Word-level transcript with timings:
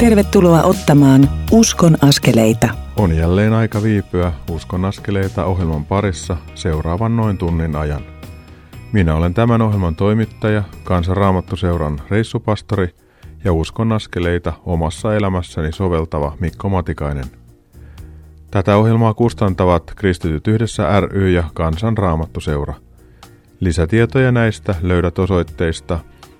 Tervetuloa 0.00 0.62
ottamaan 0.62 1.28
Uskon 1.52 1.96
askeleita. 2.02 2.68
On 2.96 3.16
jälleen 3.16 3.52
aika 3.52 3.82
viipyä 3.82 4.32
Uskon 4.50 4.84
askeleita 4.84 5.44
ohjelman 5.44 5.84
parissa 5.84 6.36
seuraavan 6.54 7.16
noin 7.16 7.38
tunnin 7.38 7.76
ajan. 7.76 8.00
Minä 8.92 9.14
olen 9.14 9.34
tämän 9.34 9.62
ohjelman 9.62 9.96
toimittaja, 9.96 10.62
Kansanraamattuseuran 10.84 12.00
reissupastori 12.10 12.88
ja 13.44 13.52
Uskon 13.52 13.92
askeleita 13.92 14.52
omassa 14.66 15.14
elämässäni 15.14 15.72
soveltava 15.72 16.36
Mikko 16.40 16.68
Matikainen. 16.68 17.26
Tätä 18.50 18.76
ohjelmaa 18.76 19.14
kustantavat 19.14 19.92
Kristityt 19.96 20.48
yhdessä 20.48 21.00
ry 21.00 21.30
ja 21.30 21.44
Kansanraamattuseura. 21.54 22.74
Lisätietoja 23.60 24.32
näistä 24.32 24.74
löydät 24.82 25.18
osoitteista 25.18 25.98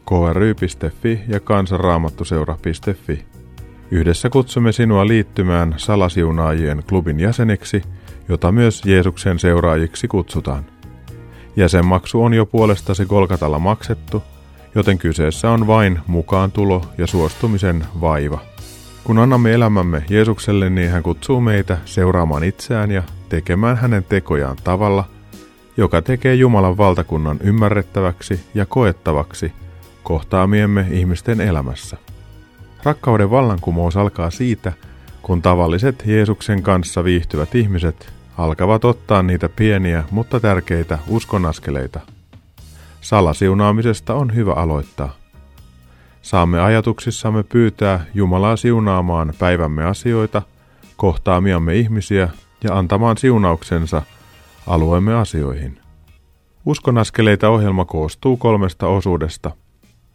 kry.fi 0.09 1.21
ja 1.29 1.41
kansanraamattuseura.fi. 1.41 3.40
Yhdessä 3.91 4.31
kutsumme 4.31 4.73
sinua 4.73 5.07
liittymään 5.07 5.75
salasiunaajien 5.77 6.83
klubin 6.89 7.21
jäseneksi, 7.21 7.83
jota 8.29 8.53
myös 8.53 8.83
Jeesuksen 8.85 9.39
seuraajiksi 9.39 10.09
kutsutaan. 10.09 10.65
Jäsenmaksu 11.57 12.23
on 12.23 12.35
jo 12.35 12.47
puolestasi 12.47 13.05
Golgatalla 13.07 13.59
maksettu, 13.59 14.23
joten 14.75 14.99
kyseessä 14.99 15.51
on 15.51 15.67
vain 15.67 16.01
mukaan 16.07 16.53
tulo 16.53 16.85
ja 16.99 17.07
suostumisen 17.07 17.85
vaiva. 18.01 18.41
Kun 19.05 19.19
annamme 19.19 19.53
elämämme 19.53 20.05
Jeesukselle, 20.11 20.71
niin 20.71 20.91
hän 20.91 21.03
kutsuu 21.03 21.41
meitä 21.41 21.79
seuraamaan 21.85 22.45
itseään 22.45 22.91
ja 22.91 23.03
tekemään 23.29 23.77
hänen 23.77 24.05
tekojaan 24.05 24.57
tavalla, 24.65 25.05
joka 25.77 26.03
tekee 26.03 26.35
Jumalan 26.35 26.77
valtakunnan 26.77 27.39
ymmärrettäväksi 27.43 28.41
ja 28.55 28.67
koettavaksi 28.67 29.53
kohtaamiemme 30.03 30.87
ihmisten 30.91 31.41
elämässä. 31.41 31.97
Rakkauden 32.85 33.31
vallankumous 33.31 33.97
alkaa 33.97 34.31
siitä, 34.31 34.73
kun 35.23 35.43
tavalliset 35.43 36.03
Jeesuksen 36.07 36.63
kanssa 36.63 37.05
viihtyvät 37.05 37.55
ihmiset 37.55 38.13
alkavat 38.39 38.85
ottaa 38.85 39.23
niitä 39.23 39.49
pieniä, 39.49 40.05
mutta 40.11 40.41
tärkeitä 40.41 40.99
uskonaskeleita. 41.09 42.01
Salasiunaamisesta 43.01 44.15
on 44.15 44.35
hyvä 44.35 44.53
aloittaa. 44.53 45.17
Saamme 46.23 46.61
ajatuksissamme 46.61 47.43
pyytää 47.43 48.05
Jumalaa 48.15 48.57
siunaamaan 48.57 49.33
päivämme 49.39 49.85
asioita, 49.85 50.43
kohtaamiamme 50.97 51.77
ihmisiä 51.77 52.29
ja 52.65 52.79
antamaan 52.79 53.19
siunauksensa 53.19 54.03
alueemme 54.67 55.15
asioihin. 55.15 55.81
Uskonaskeleita 56.67 57.49
ohjelma 57.49 57.85
koostuu 57.85 58.37
kolmesta 58.37 58.87
osuudesta. 58.87 59.51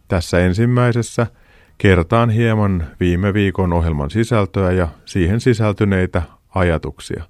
Tässä 0.07 0.39
ensimmäisessä– 0.39 1.27
Kertaan 1.78 2.30
hieman 2.30 2.88
viime 3.00 3.34
viikon 3.34 3.73
ohjelman 3.73 4.09
sisältöä 4.09 4.72
ja 4.72 4.88
siihen 5.06 5.40
sisältyneitä 5.40 6.22
ajatuksia. 6.56 7.23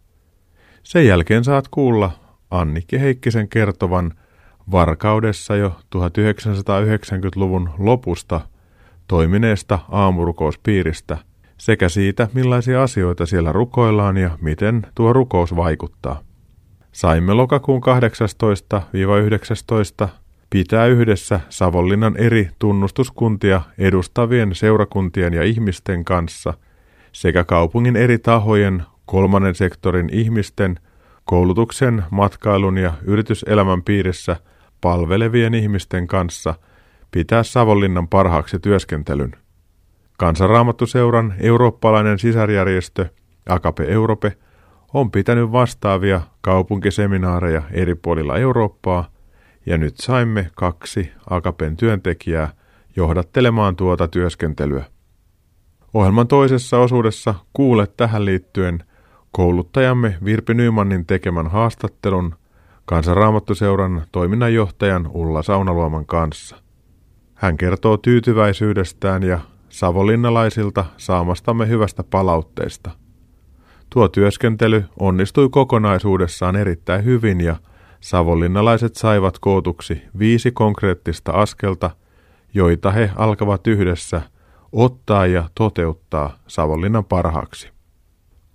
Sen 0.84 1.06
jälkeen 1.06 1.44
saat 1.44 1.68
kuulla 1.68 2.12
Annikki 2.52 3.00
Heikkisen 3.00 3.50
kertovan 3.50 4.12
Varkaudessa 4.72 5.56
jo 5.56 5.80
1990-luvun 5.96 7.70
lopusta 7.78 8.42
toimineesta 9.08 9.80
aamurukouspiiristä 9.92 11.18
sekä 11.58 11.90
siitä, 11.90 12.28
millaisia 12.34 12.84
asioita 12.84 13.26
siellä 13.26 13.52
rukoillaan 13.52 14.18
ja 14.18 14.38
miten 14.42 14.88
tuo 14.96 15.14
rukous 15.14 15.56
vaikuttaa. 15.56 16.22
Saimme 16.92 17.34
lokakuun 17.34 17.82
18-19 20.06 20.08
pitää 20.56 20.86
yhdessä 20.86 21.39
Savonlinnan 21.50 22.17
eri 22.17 22.50
tunnustuskuntia 22.59 23.61
edustavien 23.78 24.56
seurakuntien 24.56 25.34
ja 25.34 25.44
ihmisten 25.44 26.06
kanssa 26.06 26.53
sekä 27.11 27.44
kaupungin 27.44 27.95
eri 27.95 28.20
tahojen, 28.20 28.83
kolmannen 29.05 29.55
sektorin 29.55 30.10
ihmisten, 30.11 30.80
koulutuksen, 31.26 32.04
matkailun 32.11 32.77
ja 32.77 32.93
yrityselämän 33.04 33.83
piirissä 33.83 34.36
palvelevien 34.82 35.54
ihmisten 35.54 36.08
kanssa 36.08 36.54
pitää 37.11 37.43
Savonlinnan 37.43 38.08
parhaaksi 38.08 38.60
työskentelyn. 38.60 39.32
Kansanraamattuseuran 40.17 41.33
eurooppalainen 41.39 42.20
sisarjärjestö 42.20 43.05
Akape 43.49 43.83
Europe 43.83 44.37
on 44.93 45.11
pitänyt 45.11 45.52
vastaavia 45.52 46.22
kaupunkiseminaareja 46.42 47.61
eri 47.72 47.95
puolilla 47.95 48.37
Eurooppaa– 48.37 49.08
ja 49.65 49.77
nyt 49.77 49.98
saimme 49.98 50.49
kaksi 50.55 51.11
Akapen 51.30 51.77
työntekijää 51.77 52.53
johdattelemaan 52.95 53.76
tuota 53.76 54.08
työskentelyä. 54.08 54.86
Ohjelman 55.93 56.27
toisessa 56.27 56.80
osuudessa 56.80 57.36
kuulet 57.53 57.98
tähän 57.98 58.25
liittyen 58.25 58.83
kouluttajamme 59.31 60.17
Virpi 60.25 60.54
Nymanin 60.54 61.05
tekemän 61.05 61.48
haastattelun 61.48 62.36
Kansanraamattuseuran 62.86 64.04
toiminnanjohtajan 64.11 65.08
Ulla 65.14 65.43
Saunaluoman 65.43 66.05
kanssa. 66.05 66.55
Hän 67.36 67.58
kertoo 67.58 67.98
tyytyväisyydestään 67.98 69.23
ja 69.23 69.39
savolinnalaisilta 69.70 70.86
saamastamme 70.98 71.67
hyvästä 71.67 72.04
palautteesta. 72.04 72.92
Tuo 73.89 74.08
työskentely 74.08 74.83
onnistui 74.99 75.49
kokonaisuudessaan 75.49 76.55
erittäin 76.55 77.05
hyvin 77.05 77.42
ja 77.42 77.55
Savonlinnalaiset 78.05 78.95
saivat 78.95 79.39
kootuksi 79.39 80.02
viisi 80.20 80.52
konkreettista 80.52 81.32
askelta, 81.32 81.92
joita 82.54 82.92
he 82.92 83.11
alkavat 83.16 83.67
yhdessä 83.67 84.21
ottaa 84.71 85.27
ja 85.27 85.49
toteuttaa 85.55 86.38
Savonlinnan 86.48 87.05
parhaaksi. 87.05 87.70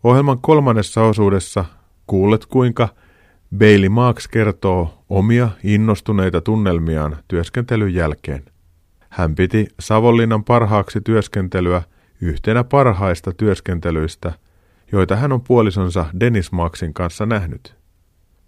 Ohjelman 0.05 0.39
kolmannessa 0.41 1.03
osuudessa 1.03 1.65
kuulet 2.07 2.47
kuinka 2.47 2.89
Bailey 3.59 3.89
Marks 3.89 4.29
kertoo 4.29 5.05
omia 5.09 5.49
innostuneita 5.65 6.41
tunnelmiaan 6.41 7.17
työskentelyn 7.29 7.95
jälkeen. 7.95 8.45
Hän 9.09 9.35
piti 9.35 9.67
Savonlinnan 9.81 10.45
parhaaksi 10.45 11.01
työskentelyä 11.01 11.83
yhtenä 12.21 12.65
parhaista 12.65 13.33
työskentelyistä, 13.33 14.33
joita 14.93 15.17
hän 15.17 15.33
on 15.33 15.41
puolisonsa 15.41 16.07
Dennis 16.21 16.53
Marksin 16.53 16.95
kanssa 16.95 17.27
nähnyt. 17.27 17.80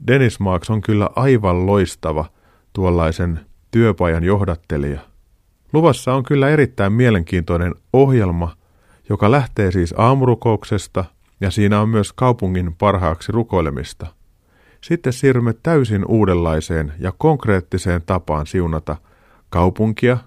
Dennis 0.06 0.40
Marks 0.40 0.70
on 0.70 0.80
kyllä 0.80 1.10
aivan 1.16 1.66
loistava 1.66 2.24
tuollaisen 2.72 3.40
työpajan 3.70 4.24
johdattelija. 4.24 5.00
Luvassa 5.72 6.14
on 6.14 6.22
kyllä 6.22 6.48
erittäin 6.48 6.92
mielenkiintoinen 6.92 7.74
ohjelma, 7.92 8.56
joka 9.08 9.30
lähtee 9.30 9.70
siis 9.70 9.94
aamurukouksesta 9.98 11.04
ja 11.40 11.50
siinä 11.50 11.80
on 11.80 11.88
myös 11.88 12.12
kaupungin 12.12 12.74
parhaaksi 12.74 13.32
rukoilemista. 13.32 14.06
Sitten 14.80 15.12
siirrymme 15.12 15.54
täysin 15.62 16.04
uudenlaiseen 16.08 16.92
ja 16.98 17.12
konkreettiseen 17.18 18.02
tapaan 18.06 18.46
siunata 18.46 18.96
kaupunkia 19.50 20.18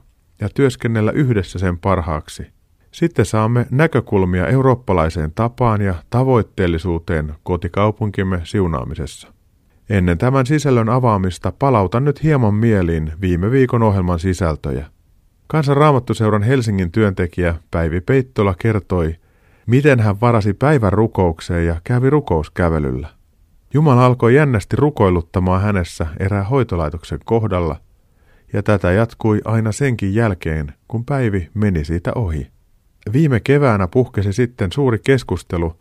ja 0.41 0.49
työskennellä 0.49 1.11
yhdessä 1.11 1.59
sen 1.59 1.79
parhaaksi. 1.79 2.47
Sitten 2.91 3.25
saamme 3.25 3.67
näkökulmia 3.71 4.47
eurooppalaiseen 4.47 5.31
tapaan 5.31 5.81
ja 5.81 5.95
tavoitteellisuuteen 6.09 7.35
kotikaupunkimme 7.43 8.41
siunaamisessa. 8.43 9.34
Ennen 9.89 10.17
tämän 10.17 10.45
sisällön 10.45 10.89
avaamista 10.89 11.51
palautan 11.59 12.05
nyt 12.05 12.23
hieman 12.23 12.53
mieliin 12.53 13.11
viime 13.21 13.51
viikon 13.51 13.83
ohjelman 13.83 14.19
sisältöjä. 14.19 14.85
Kansanraamattuseuran 15.47 16.43
Helsingin 16.43 16.91
työntekijä 16.91 17.55
Päivi 17.71 18.01
Peittola 18.01 18.55
kertoi, 18.59 19.15
miten 19.65 19.99
hän 19.99 20.21
varasi 20.21 20.53
päivän 20.53 20.93
rukoukseen 20.93 21.65
ja 21.65 21.81
kävi 21.83 22.09
rukouskävelyllä. 22.09 23.09
Jumala 23.73 24.05
alkoi 24.05 24.35
jännästi 24.35 24.75
rukoiluttamaan 24.75 25.61
hänessä 25.61 26.07
erään 26.19 26.45
hoitolaitoksen 26.45 27.19
kohdalla, 27.25 27.75
ja 28.53 28.63
tätä 28.63 28.91
jatkui 28.91 29.41
aina 29.45 29.71
senkin 29.71 30.15
jälkeen, 30.15 30.73
kun 30.87 31.05
Päivi 31.05 31.49
meni 31.53 31.85
siitä 31.85 32.11
ohi. 32.15 32.47
Viime 33.13 33.39
keväänä 33.39 33.87
puhkesi 33.87 34.33
sitten 34.33 34.71
suuri 34.71 34.99
keskustelu 35.05 35.73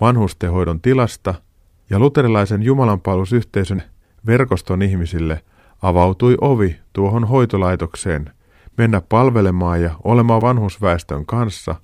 vanhustenhoidon 0.00 0.80
tilasta– 0.80 1.34
ja 1.92 1.98
luterilaisen 1.98 2.62
jumalanpalvelusyhteisön 2.62 3.82
verkoston 4.26 4.82
ihmisille 4.82 5.40
avautui 5.82 6.36
ovi 6.40 6.76
tuohon 6.92 7.28
hoitolaitokseen 7.28 8.30
mennä 8.76 9.00
palvelemaan 9.00 9.82
ja 9.82 9.90
olemaan 10.04 10.40
vanhusväestön 10.40 11.26
kanssa 11.26 11.74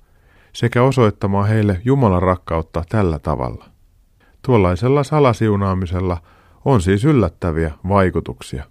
sekä 0.53 0.83
osoittamaan 0.83 1.47
heille 1.47 1.81
Jumalan 1.85 2.21
rakkautta 2.21 2.83
tällä 2.89 3.19
tavalla. 3.19 3.65
Tuollaisella 4.41 5.03
salasiunaamisella 5.03 6.17
on 6.65 6.81
siis 6.81 7.05
yllättäviä 7.05 7.71
vaikutuksia. 7.87 8.63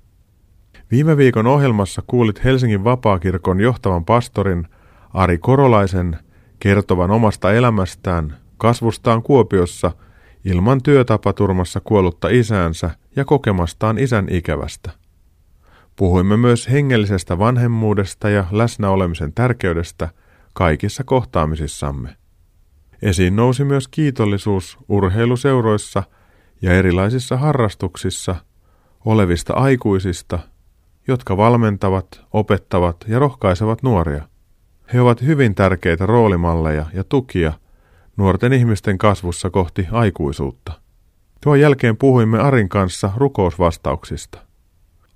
Viime 0.91 1.17
viikon 1.17 1.47
ohjelmassa 1.47 2.03
kuulit 2.07 2.45
Helsingin 2.45 2.85
vapaakirkon 2.85 3.61
johtavan 3.61 4.05
pastorin 4.05 4.69
Ari 5.15 5.39
Korolaisen 5.39 6.19
kertovan 6.59 7.11
omasta 7.11 7.53
elämästään, 7.53 8.37
kasvustaan 8.57 9.23
Kuopiossa– 9.23 9.93
ilman 10.45 10.83
työtapaturmassa 10.83 11.81
kuollutta 11.81 12.29
isäänsä 12.29 12.91
ja 13.17 13.25
kokemastaan 13.25 13.99
isän 13.99 14.27
ikävästä. 14.31 14.91
Puhuimme 15.97 16.37
myös 16.37 16.71
hengellisestä 16.71 17.39
vanhemmuudesta 17.39 18.31
ja 18.31 18.45
läsnäolemisen 18.51 19.33
tärkeydestä 19.33 20.09
kaikissa 20.55 21.05
kohtaamisissamme. 21.05 22.17
Esiin 23.03 23.37
nousi 23.37 23.65
myös 23.65 23.89
kiitollisuus 23.89 24.79
urheiluseuroissa 24.89 26.03
ja 26.63 26.73
erilaisissa 26.75 27.37
harrastuksissa 27.37 28.37
olevista 29.05 29.55
aikuisista, 29.55 30.39
jotka 31.09 31.37
valmentavat, 31.37 32.21
opettavat 32.33 32.97
ja 33.09 33.19
rohkaisevat 33.19 33.83
nuoria. 33.83 34.29
He 34.95 35.01
ovat 35.01 35.23
hyvin 35.23 35.55
tärkeitä 35.55 36.07
roolimalleja 36.07 36.87
ja 36.93 37.05
tukia 37.05 37.53
nuorten 38.19 38.53
ihmisten 38.53 38.99
kasvussa 38.99 39.51
kohti 39.51 39.87
aikuisuutta. 39.91 40.73
Tuon 41.41 41.61
jälkeen 41.61 41.97
puhuimme 41.97 42.39
Arin 42.39 42.69
kanssa 42.69 43.11
rukousvastauksista. 43.17 44.39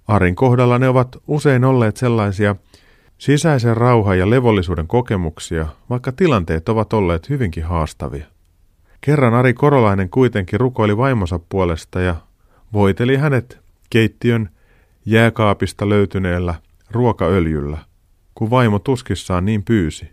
Arin 0.08 0.34
kohdalla 0.34 0.78
ne 0.78 0.88
ovat 0.88 1.16
usein 1.26 1.64
olleet 1.64 1.96
sellaisia 1.96 2.56
sisäisen 3.19 3.76
rauhan 3.76 4.19
ja 4.19 4.31
levollisuuden 4.31 4.87
kokemuksia, 4.87 5.66
vaikka 5.90 6.12
tilanteet 6.12 6.69
ovat 6.69 6.93
olleet 6.93 7.28
hyvinkin 7.28 7.64
haastavia. 7.64 8.26
Kerran 9.00 9.34
Ari 9.34 9.55
Korolainen 9.55 10.10
kuitenkin 10.10 10.60
rukoili 10.60 10.96
vaimonsa 10.96 11.40
puolesta 11.48 12.00
ja 12.00 12.16
voiteli 12.72 13.16
hänet 13.16 13.60
keittiön 13.90 14.48
jääkaapista 15.06 15.88
löytyneellä 15.88 16.55
ruokaöljyllä, 16.90 17.78
kun 18.34 18.50
vaimo 18.50 18.78
tuskissaan 18.78 19.44
niin 19.44 19.64
pyysi. 19.64 20.10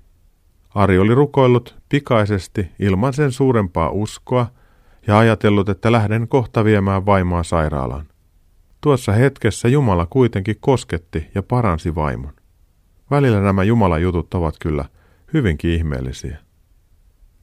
Ari 0.76 1.00
oli 1.00 1.16
rukoillut 1.16 1.76
pikaisesti 1.90 2.72
ilman 2.80 3.14
sen 3.14 3.32
suurempaa 3.32 3.90
uskoa 3.90 4.48
ja 5.08 5.18
ajatellut, 5.18 5.70
että 5.70 5.92
lähden 5.92 6.28
kohta 6.28 6.64
viemään 6.64 7.06
vaimoa 7.06 7.44
sairaalaan. 7.44 8.06
Tuossa 8.82 9.12
hetkessä 9.12 9.68
Jumala 9.68 10.06
kuitenkin 10.06 10.56
kosketti 10.60 11.28
ja 11.36 11.44
paransi 11.44 11.96
vaimon. 11.96 12.34
Välillä 13.12 13.42
nämä 13.42 13.64
Jumalan 13.64 14.02
jutut 14.02 14.34
ovat 14.34 14.56
kyllä 14.62 14.86
hyvinkin 15.34 15.72
ihmeellisiä. 15.72 16.38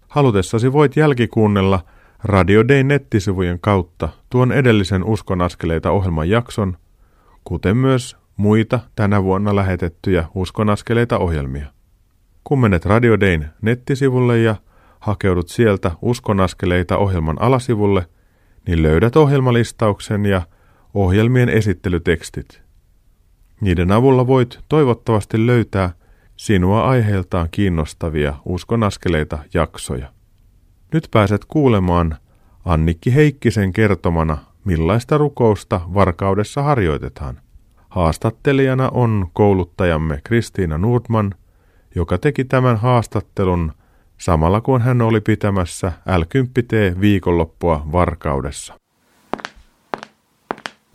Halutessasi 0.08 0.72
voit 0.72 0.96
jälkikuunnella 0.96 1.80
Radio 2.24 2.68
Day 2.68 2.82
nettisivujen 2.82 3.60
kautta 3.60 4.08
tuon 4.30 4.52
edellisen 4.52 5.04
Uskon 5.04 5.40
askeleita 5.40 5.90
ohjelman 5.90 6.28
jakson, 6.28 6.76
kuten 7.44 7.76
myös 7.76 8.16
muita 8.36 8.80
tänä 8.96 9.22
vuonna 9.22 9.56
lähetettyjä 9.56 10.24
Uskon 10.34 10.70
askeleita 10.70 11.18
ohjelmia. 11.18 11.75
Kun 12.46 12.60
menet 12.60 12.84
Radio 12.84 13.20
Dayn 13.20 13.50
nettisivulle 13.62 14.38
ja 14.38 14.56
hakeudut 15.00 15.48
sieltä 15.48 15.90
Uskon 16.02 16.40
askeleita 16.40 16.98
ohjelman 16.98 17.42
alasivulle, 17.42 18.06
niin 18.66 18.82
löydät 18.82 19.16
ohjelmalistauksen 19.16 20.26
ja 20.26 20.42
ohjelmien 20.94 21.48
esittelytekstit. 21.48 22.62
Niiden 23.60 23.92
avulla 23.92 24.26
voit 24.26 24.58
toivottavasti 24.68 25.46
löytää 25.46 25.92
sinua 26.36 26.88
aiheeltaan 26.88 27.48
kiinnostavia 27.50 28.34
uskonaskeleita 28.44 29.38
jaksoja. 29.54 30.12
Nyt 30.92 31.08
pääset 31.10 31.44
kuulemaan 31.44 32.16
Annikki 32.64 33.14
Heikkisen 33.14 33.72
kertomana, 33.72 34.38
millaista 34.64 35.18
rukousta 35.18 35.80
varkaudessa 35.94 36.62
harjoitetaan. 36.62 37.40
Haastattelijana 37.88 38.88
on 38.88 39.26
kouluttajamme 39.32 40.20
Kristiina 40.24 40.78
Nordman, 40.78 41.34
joka 41.96 42.18
teki 42.18 42.44
tämän 42.44 42.76
haastattelun 42.76 43.72
samalla 44.18 44.60
kun 44.60 44.80
hän 44.80 45.02
oli 45.02 45.20
pitämässä 45.20 45.92
L10T 46.08 47.00
viikonloppua 47.00 47.86
Varkaudessa. 47.92 48.74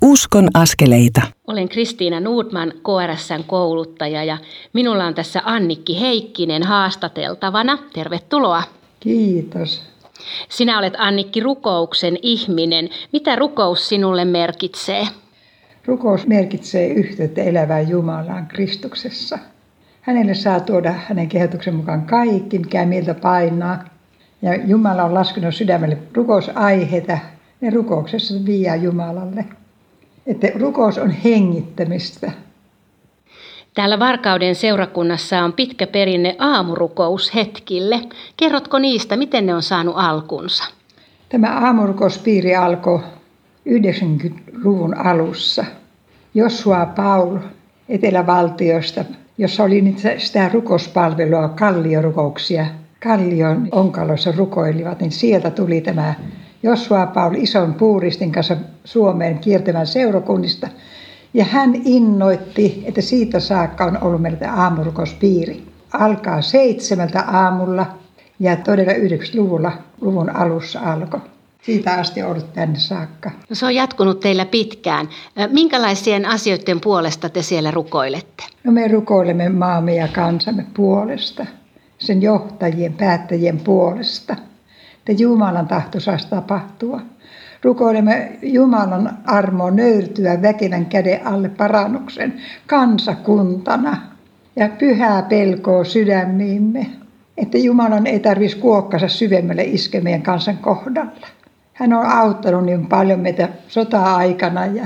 Uskon 0.02 0.48
askeleita. 0.54 1.22
Olen 1.48 1.70
Kristiina 1.70 2.20
Nordman, 2.20 2.74
KRSn 2.74 3.44
kouluttaja 3.48 4.24
ja 4.24 4.38
minulla 4.74 5.06
on 5.06 5.14
tässä 5.14 5.42
Annikki 5.46 6.02
Heikkinen 6.02 6.64
haastateltavana. 6.64 7.78
Tervetuloa. 7.94 8.64
Kiitos. 9.00 9.84
Sinä 10.50 10.80
olet 10.80 10.94
Annikki 10.98 11.40
rukouksen 11.40 12.18
ihminen. 12.22 12.90
Mitä 13.14 13.36
rukous 13.36 13.90
sinulle 13.90 14.26
merkitsee? 14.26 15.08
Rukous 15.86 16.28
merkitsee 16.28 16.88
yhteyttä 16.88 17.42
elävään 17.42 17.90
Jumalaan 17.90 18.48
Kristuksessa. 18.48 19.40
Hänelle 20.02 20.34
saa 20.34 20.60
tuoda 20.60 20.92
hänen 21.08 21.30
kehotuksen 21.30 21.76
mukaan 21.76 22.06
kaikki, 22.06 22.60
mikä 22.60 22.86
mieltä 22.86 23.14
painaa. 23.14 23.84
Ja 24.42 24.56
Jumala 24.56 25.04
on 25.04 25.14
laskenut 25.14 25.56
sydämelle 25.56 25.98
rukousaiheita 26.14 27.18
ja 27.62 27.72
rukouksessa 27.72 28.34
viiää 28.46 28.76
Jumalalle. 28.76 29.46
Että 30.28 30.48
rukous 30.56 30.98
on 30.98 31.12
hengittämistä. 31.12 32.32
Täällä 33.74 34.00
Varkauden 34.00 34.56
seurakunnassa 34.56 35.44
on 35.44 35.54
pitkä 35.54 35.88
perinne 35.88 36.36
aamurukoushetkille. 36.40 38.02
Kerrotko 38.38 38.80
niistä, 38.80 39.18
miten 39.18 39.46
ne 39.46 39.56
on 39.56 39.64
saanut 39.64 39.96
alkunsa? 39.98 40.64
Tämä 41.30 41.60
aamurukouspiiri 41.60 42.56
alkoi 42.56 43.00
90-luvun 43.70 44.98
alussa. 44.98 45.66
Joshua 46.34 46.86
Paul 46.86 47.38
Etelävaltiosta, 47.90 49.06
jossa 49.42 49.64
oli 49.64 49.96
sitä 50.18 50.50
rukouspalvelua, 50.54 51.50
kalliorukouksia. 51.50 52.66
Kallion 53.04 53.68
onkaloissa 53.72 54.32
rukoilivat, 54.38 55.00
niin 55.00 55.12
sieltä 55.12 55.52
tuli 55.52 55.82
tämä 55.82 56.14
Joshua 56.64 57.06
Paul 57.06 57.34
ison 57.36 57.74
puuristin 57.74 58.32
kanssa 58.32 58.58
Suomeen 58.84 59.40
kiertämään 59.40 59.88
seurakunnista. 59.88 60.68
Ja 61.34 61.46
hän 61.46 61.74
innoitti, 61.86 62.84
että 62.86 63.02
siitä 63.02 63.40
saakka 63.40 63.86
on 63.86 64.04
ollut 64.04 64.22
meillä 64.22 64.54
aamurukouspiiri. 64.54 65.64
Alkaa 65.94 66.42
seitsemältä 66.42 67.22
aamulla 67.22 67.86
ja 68.40 68.56
todella 68.56 68.94
90-luvulla 68.94 69.72
luvun 70.02 70.30
alussa 70.36 70.80
alkoi. 70.80 71.20
Siitä 71.62 71.94
asti 71.94 72.24
ollut 72.24 72.54
tänne 72.54 72.80
saakka. 72.80 73.32
No 73.50 73.56
se 73.56 73.66
on 73.66 73.76
jatkunut 73.76 74.20
teillä 74.20 74.46
pitkään. 74.46 75.10
Minkälaisien 75.52 76.26
asioiden 76.26 76.82
puolesta 76.82 77.30
te 77.30 77.42
siellä 77.42 77.72
rukoilette? 77.72 78.44
No 78.64 78.72
me 78.72 78.88
rukoilemme 78.88 79.50
maamme 79.50 79.96
ja 79.96 80.08
kansamme 80.08 80.66
puolesta, 80.74 81.46
sen 81.98 82.22
johtajien, 82.22 82.94
päättäjien 82.94 83.60
puolesta– 83.60 84.36
että 85.02 85.24
Jumalan 85.24 85.68
tahto 85.68 86.00
saisi 86.00 86.28
tapahtua. 86.30 87.02
Rukoilemme 87.64 88.32
Jumalan 88.42 89.18
armoa 89.26 89.72
nöyrtyä 89.72 90.42
väkevän 90.42 90.86
käden 90.86 91.28
alle 91.28 91.50
parannuksen 91.50 92.34
kansakuntana 92.68 94.02
ja 94.56 94.70
pyhää 94.70 95.22
pelkoa 95.22 95.84
sydämiimme, 95.84 96.86
että 97.38 97.58
Jumalan 97.58 98.08
ei 98.08 98.20
tarvitsisi 98.20 98.62
kuokkansa 98.62 99.08
syvemmälle 99.08 99.64
iskemien 99.64 100.22
kansan 100.22 100.58
kohdalla. 100.58 101.28
Hän 101.74 101.94
on 101.94 102.06
auttanut 102.06 102.66
niin 102.66 102.88
paljon 102.88 103.20
meitä 103.20 103.50
sota-aikana 103.68 104.66
ja, 104.66 104.86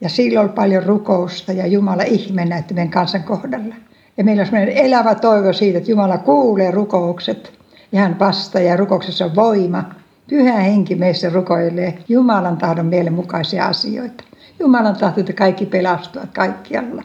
ja 0.00 0.08
silloin 0.08 0.48
paljon 0.48 0.82
rukousta 0.82 1.52
ja 1.52 1.66
Jumala 1.66 2.02
ihme 2.02 2.44
näyttämien 2.44 2.90
kansan 2.90 3.22
kohdalla. 3.22 3.74
Ja 4.16 4.24
meillä 4.24 4.40
on 4.40 4.46
sellainen 4.46 4.76
elävä 4.76 5.14
toivo 5.14 5.52
siitä, 5.52 5.78
että 5.78 5.90
Jumala 5.90 6.18
kuulee 6.18 6.70
rukoukset 6.70 7.52
ja 7.92 8.00
hän 8.00 8.18
vastaa 8.18 8.62
ja 8.62 8.76
rukouksessa 8.76 9.24
on 9.24 9.36
voima. 9.36 9.84
Pyhä 10.30 10.52
henki 10.52 10.94
meissä 10.94 11.30
rukoilee 11.30 11.98
Jumalan 12.08 12.56
tahdon 12.56 12.86
mielen 12.86 13.12
mukaisia 13.12 13.66
asioita. 13.66 14.24
Jumalan 14.60 14.96
tahto, 14.96 15.20
että 15.20 15.32
kaikki 15.32 15.66
pelastuvat 15.66 16.30
kaikkialla. 16.34 17.02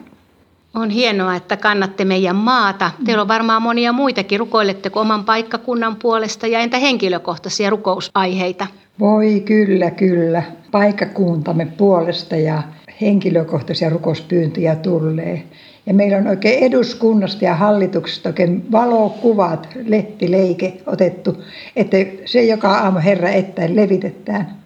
On 0.74 0.90
hienoa, 0.90 1.34
että 1.34 1.56
kannatte 1.56 2.04
meidän 2.04 2.36
maata. 2.36 2.90
Teillä 3.04 3.22
on 3.22 3.28
varmaan 3.28 3.62
monia 3.62 3.92
muitakin. 3.92 4.40
Rukoiletteko 4.40 5.00
oman 5.00 5.24
paikkakunnan 5.24 5.96
puolesta 5.96 6.46
ja 6.46 6.58
entä 6.58 6.78
henkilökohtaisia 6.78 7.70
rukousaiheita? 7.70 8.66
Voi 9.00 9.40
kyllä, 9.40 9.90
kyllä. 9.90 10.42
Paikkakuntamme 10.70 11.66
puolesta 11.66 12.36
ja 12.36 12.62
henkilökohtaisia 13.00 13.90
rukouspyyntöjä 13.90 14.74
tulee. 14.74 15.42
Ja 15.86 15.94
meillä 15.94 16.16
on 16.16 16.26
oikein 16.26 16.64
eduskunnasta 16.64 17.44
ja 17.44 17.54
hallituksesta 17.54 18.28
oikein 18.28 18.72
valokuvat, 18.72 19.68
lehtileike 19.86 20.80
otettu, 20.86 21.42
että 21.76 21.96
se 22.24 22.44
joka 22.44 22.70
aamu 22.70 22.98
Herra 22.98 23.28
että 23.28 23.62
levitetään. 23.68 24.56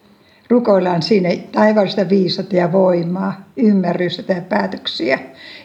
Rukoillaan 0.51 1.03
sinne 1.03 1.37
taivaallista 1.53 2.09
viisata 2.09 2.57
ja 2.57 2.73
voimaa, 2.73 3.41
ymmärrystä 3.57 4.33
ja 4.33 4.43
päätöksiä. 4.43 5.19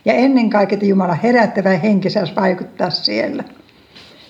Ja 0.06 0.14
ennen 0.14 0.50
kaikkea, 0.50 0.76
että 0.76 0.86
Jumala 0.86 1.14
herättävä 1.14 1.70
henki 1.70 2.10
saisi 2.10 2.36
vaikuttaa 2.36 2.90
siellä. 2.90 3.44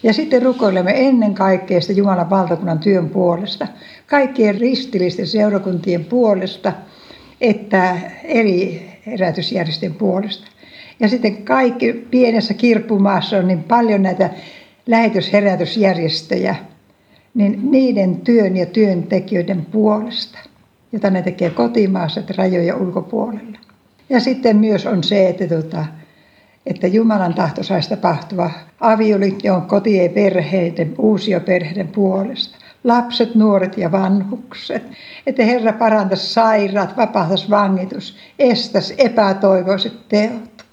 Ja 0.03 0.13
sitten 0.13 0.41
rukoilemme 0.41 1.07
ennen 1.07 1.33
kaikkea 1.33 1.81
sitä 1.81 1.93
Jumalan 1.93 2.29
valtakunnan 2.29 2.79
työn 2.79 3.09
puolesta, 3.09 3.67
kaikkien 4.07 4.55
ristillisten 4.55 5.27
seurakuntien 5.27 6.05
puolesta, 6.05 6.73
että 7.41 7.97
eri 8.23 8.91
herätysjärjestöjen 9.05 9.93
puolesta. 9.93 10.47
Ja 10.99 11.07
sitten 11.07 11.43
kaikki 11.43 11.93
pienessä 11.93 12.53
kirppumaassa 12.53 13.37
on 13.37 13.47
niin 13.47 13.63
paljon 13.63 14.03
näitä 14.03 14.29
lähetysherätysjärjestöjä, 14.87 16.55
niin 17.33 17.71
niiden 17.71 18.15
työn 18.15 18.57
ja 18.57 18.65
työntekijöiden 18.65 19.65
puolesta, 19.65 20.39
jota 20.91 21.09
ne 21.09 21.21
tekee 21.21 21.49
kotimaassa 21.49 22.21
rajojen 22.37 22.81
ulkopuolella. 22.81 23.57
Ja 24.09 24.19
sitten 24.19 24.57
myös 24.57 24.85
on 24.85 25.03
se, 25.03 25.29
että, 25.29 25.47
tota, 25.47 25.85
että 26.65 26.87
Jumalan 26.87 27.33
tahto 27.33 27.63
saisi 27.63 27.89
tapahtua 27.89 28.51
avioliiton 28.79 29.61
kotien 29.61 30.11
perheiden, 30.11 30.93
uusioperheiden 30.97 31.87
puolesta. 31.87 32.57
Lapset, 32.83 33.35
nuoret 33.35 33.77
ja 33.77 33.91
vanhukset. 33.91 34.83
Että 35.27 35.45
Herra 35.45 35.73
parantaisi 35.73 36.33
sairaat, 36.33 36.97
vapahtaisi 36.97 37.49
vangitus, 37.49 38.17
estäisi 38.39 38.95
epätoivoiset 38.97 40.09
teot. 40.09 40.65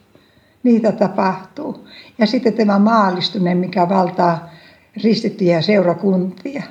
Niitä 0.62 0.92
tapahtuu. 0.92 1.88
Ja 2.18 2.26
sitten 2.26 2.54
tämä 2.54 2.78
maallistuminen, 2.78 3.58
mikä 3.58 3.88
valtaa 3.88 4.50
ristittyjä 5.02 5.60
seurakuntia, 5.60 6.62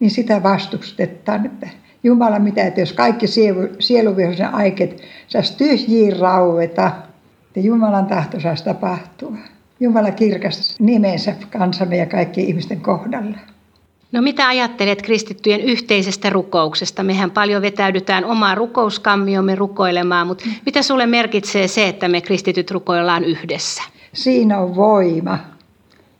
niin 0.00 0.10
sitä 0.10 0.42
vastustetaan, 0.42 1.46
että 1.46 1.68
Jumala 2.04 2.38
mitä, 2.38 2.66
että 2.66 2.80
jos 2.80 2.92
kaikki 2.92 3.26
sieluvihollisen 3.78 4.54
aikeet 4.54 5.02
saisi 5.26 5.56
tyhjiin 5.56 6.18
raueta, 6.18 6.92
että 7.52 7.60
Jumalan 7.60 8.06
tahto 8.06 8.40
saisi 8.40 8.64
tapahtua. 8.64 9.32
Jumala 9.80 10.10
kirkasta 10.10 10.74
nimensä 10.84 11.34
kansamme 11.50 11.96
ja 11.96 12.06
kaikkien 12.06 12.46
ihmisten 12.46 12.80
kohdalla. 12.80 13.38
No 14.12 14.22
mitä 14.22 14.48
ajattelet 14.48 15.02
kristittyjen 15.02 15.60
yhteisestä 15.60 16.30
rukouksesta? 16.30 17.02
Mehän 17.02 17.30
paljon 17.30 17.62
vetäydytään 17.62 18.24
omaa 18.24 18.54
rukouskammiomme 18.54 19.54
rukoilemaan, 19.54 20.26
mutta 20.26 20.44
mitä 20.66 20.82
sulle 20.82 21.06
merkitsee 21.06 21.68
se, 21.68 21.88
että 21.88 22.08
me 22.08 22.20
kristityt 22.20 22.70
rukoillaan 22.70 23.24
yhdessä? 23.24 23.82
Siinä 24.12 24.58
on 24.58 24.76
voima. 24.76 25.38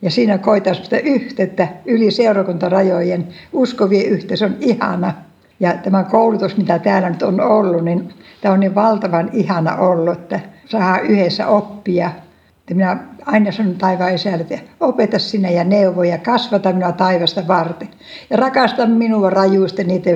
Ja 0.02 0.10
siinä 0.10 0.38
koetaan 0.38 0.76
sitä 0.76 0.98
yhteyttä 0.98 1.68
yli 1.86 2.10
seurakuntarajojen. 2.10 3.28
Uskovien 3.52 4.06
yhteys 4.06 4.42
on 4.42 4.56
ihana. 4.60 5.12
Ja 5.60 5.74
tämä 5.74 6.04
koulutus, 6.04 6.56
mitä 6.56 6.78
täällä 6.78 7.10
nyt 7.10 7.22
on 7.22 7.40
ollut, 7.40 7.84
niin 7.84 8.14
tämä 8.40 8.54
on 8.54 8.60
niin 8.60 8.74
valtavan 8.74 9.30
ihana 9.32 9.76
ollut, 9.76 10.18
että 10.18 10.40
saa 10.72 10.98
yhdessä 10.98 11.46
oppia. 11.46 12.10
Että 12.58 12.74
minä 12.74 12.96
aina 13.26 13.52
sanon 13.52 13.74
taivaan 13.74 14.14
isälle, 14.14 14.40
että 14.40 14.58
opeta 14.80 15.18
sinä 15.18 15.50
ja 15.50 15.64
neuvo 15.64 16.02
ja 16.02 16.18
kasvata 16.18 16.72
minua 16.72 16.92
taivasta 16.92 17.48
varten. 17.48 17.88
Ja 18.30 18.36
rakasta 18.36 18.86
minua 18.86 19.30
rajuusti 19.30 19.84
niitä 19.84 20.10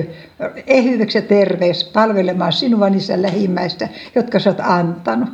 ehyväksi 0.67 1.17
ja 1.17 1.21
terveys 1.21 1.83
palvelemaan 1.83 2.53
sinua 2.53 2.89
niissä 2.89 3.21
lähimmäistä, 3.21 3.87
jotka 4.15 4.39
sä 4.39 4.49
oot 4.49 4.59
antanut. 4.59 5.29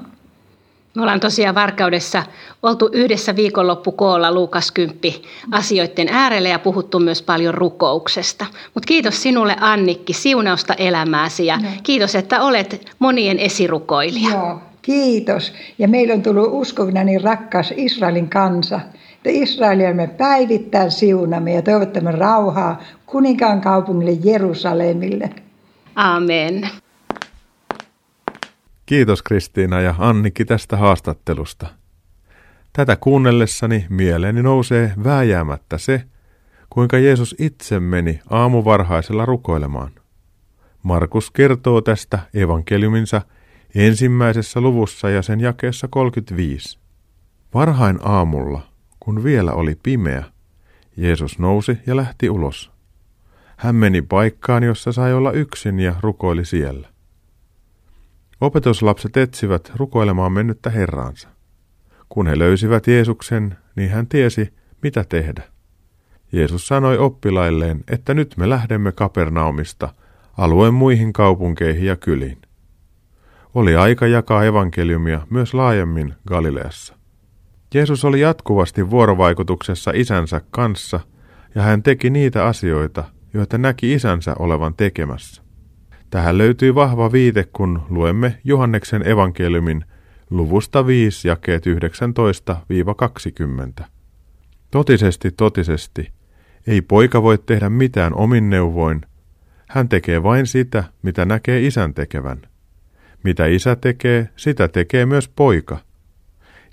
Me 0.96 1.02
ollaan 1.02 1.20
tosiaan 1.20 1.56
Varkaudessa 1.56 2.24
oltu 2.64 2.90
yhdessä 2.94 3.36
viikonloppukoolla 3.36 4.32
Luukas 4.32 4.72
10 4.72 5.20
asioiden 5.52 6.08
äärellä 6.12 6.50
ja 6.50 6.60
puhuttu 6.60 7.00
myös 7.00 7.22
paljon 7.22 7.54
rukouksesta. 7.54 8.46
Mutta 8.74 8.88
kiitos 8.88 9.22
sinulle 9.22 9.56
Annikki 9.60 10.14
siunausta 10.14 10.74
elämääsi 10.74 11.46
ja 11.46 11.58
no. 11.58 11.68
kiitos, 11.84 12.16
että 12.16 12.44
olet 12.44 12.92
monien 13.00 13.40
esirukoilija. 13.40 14.30
Joo, 14.30 14.62
kiitos. 14.84 15.54
Ja 15.78 15.88
meillä 15.88 16.14
on 16.14 16.22
tullut 16.22 16.50
uskovina 16.52 17.04
niin 17.04 17.22
rakkas 17.22 17.74
Israelin 17.78 18.30
kansa, 18.30 18.80
että 19.16 19.30
Israelia 19.30 19.94
me 19.94 20.08
päivittäin 20.08 20.92
siunamme 20.92 21.54
ja 21.54 21.62
toivottamme 21.62 22.12
rauhaa 22.12 22.84
kuninkaan 23.06 23.62
kaupungille 23.62 24.12
Jerusalemille. 24.24 25.30
Amen. 25.96 26.70
Kiitos 28.86 29.22
Kristiina 29.22 29.82
ja 29.82 29.96
Annikki 29.98 30.46
tästä 30.46 30.78
haastattelusta. 30.78 31.68
Tätä 32.74 32.96
kuunnellessani 32.96 33.86
mieleeni 33.90 34.44
nousee 34.44 34.94
vääjäämättä 35.04 35.78
se, 35.78 36.04
kuinka 36.70 36.98
Jeesus 36.98 37.36
itse 37.40 37.80
meni 37.80 38.20
aamuvarhaisella 38.30 39.26
rukoilemaan. 39.26 39.92
Markus 40.84 41.32
kertoo 41.32 41.82
tästä 41.82 42.20
evankeliuminsa 42.34 43.22
ensimmäisessä 43.76 44.62
luvussa 44.62 45.10
ja 45.10 45.22
sen 45.22 45.40
jakeessa 45.40 45.88
35. 45.88 46.80
Varhain 47.54 48.00
aamulla, 48.04 48.62
kun 49.00 49.24
vielä 49.24 49.52
oli 49.52 49.80
pimeä, 49.84 50.24
Jeesus 50.98 51.40
nousi 51.40 51.78
ja 51.88 51.96
lähti 51.96 52.30
ulos. 52.30 52.72
Hän 53.58 53.76
meni 53.76 54.02
paikkaan, 54.02 54.64
jossa 54.64 54.92
sai 54.92 55.14
olla 55.14 55.32
yksin 55.32 55.80
ja 55.80 55.96
rukoili 56.02 56.46
siellä. 56.46 56.88
Opetuslapset 58.42 59.18
etsivät 59.18 59.72
rukoilemaan 59.76 60.32
mennyttä 60.32 60.70
Herraansa. 60.70 61.28
Kun 62.10 62.28
he 62.28 62.40
löysivät 62.40 62.88
Jeesuksen, 62.88 63.58
niin 63.76 63.90
hän 63.90 64.08
tiesi, 64.08 64.54
mitä 64.82 65.04
tehdä. 65.10 65.44
Jeesus 66.32 66.68
sanoi 66.68 66.98
oppilailleen, 66.98 67.84
että 67.88 68.14
nyt 68.14 68.38
me 68.38 68.50
lähdemme 68.50 68.92
Kapernaumista 68.92 69.94
alueen 70.38 70.74
muihin 70.74 71.14
kaupunkeihin 71.14 71.86
ja 71.86 71.96
kyliin. 71.96 72.38
Oli 73.56 73.76
aika 73.76 74.08
jakaa 74.08 74.44
evankeliumia 74.44 75.28
myös 75.30 75.54
laajemmin 75.54 76.14
Galileassa. 76.28 76.96
Jeesus 77.74 78.06
oli 78.06 78.20
jatkuvasti 78.20 78.90
vuorovaikutuksessa 78.90 79.92
isänsä 79.96 80.42
kanssa, 80.52 81.00
ja 81.56 81.62
hän 81.62 81.84
teki 81.84 82.10
niitä 82.10 82.46
asioita, 82.46 83.04
joita 83.34 83.58
näki 83.58 83.94
isänsä 83.94 84.36
olevan 84.40 84.74
tekemässä. 84.74 85.44
Tähän 86.10 86.38
löytyy 86.38 86.76
vahva 86.76 87.12
viite, 87.12 87.44
kun 87.54 87.82
luemme 87.90 88.40
Johanneksen 88.44 89.08
evankeliumin 89.08 89.86
luvusta 90.30 90.88
5 90.88 91.28
jakeet 91.28 91.64
19-20. 93.82 93.84
Totisesti, 94.72 95.32
totisesti, 95.32 96.12
ei 96.68 96.82
poika 96.82 97.24
voi 97.24 97.38
tehdä 97.38 97.70
mitään 97.70 98.14
omin 98.14 98.50
neuvoin. 98.50 99.02
Hän 99.70 99.90
tekee 99.90 100.24
vain 100.24 100.48
sitä, 100.48 100.84
mitä 101.02 101.26
näkee 101.26 101.66
isän 101.66 101.94
tekevän. 101.94 102.53
Mitä 103.24 103.46
isä 103.46 103.76
tekee, 103.76 104.30
sitä 104.36 104.68
tekee 104.68 105.06
myös 105.06 105.28
poika. 105.28 105.78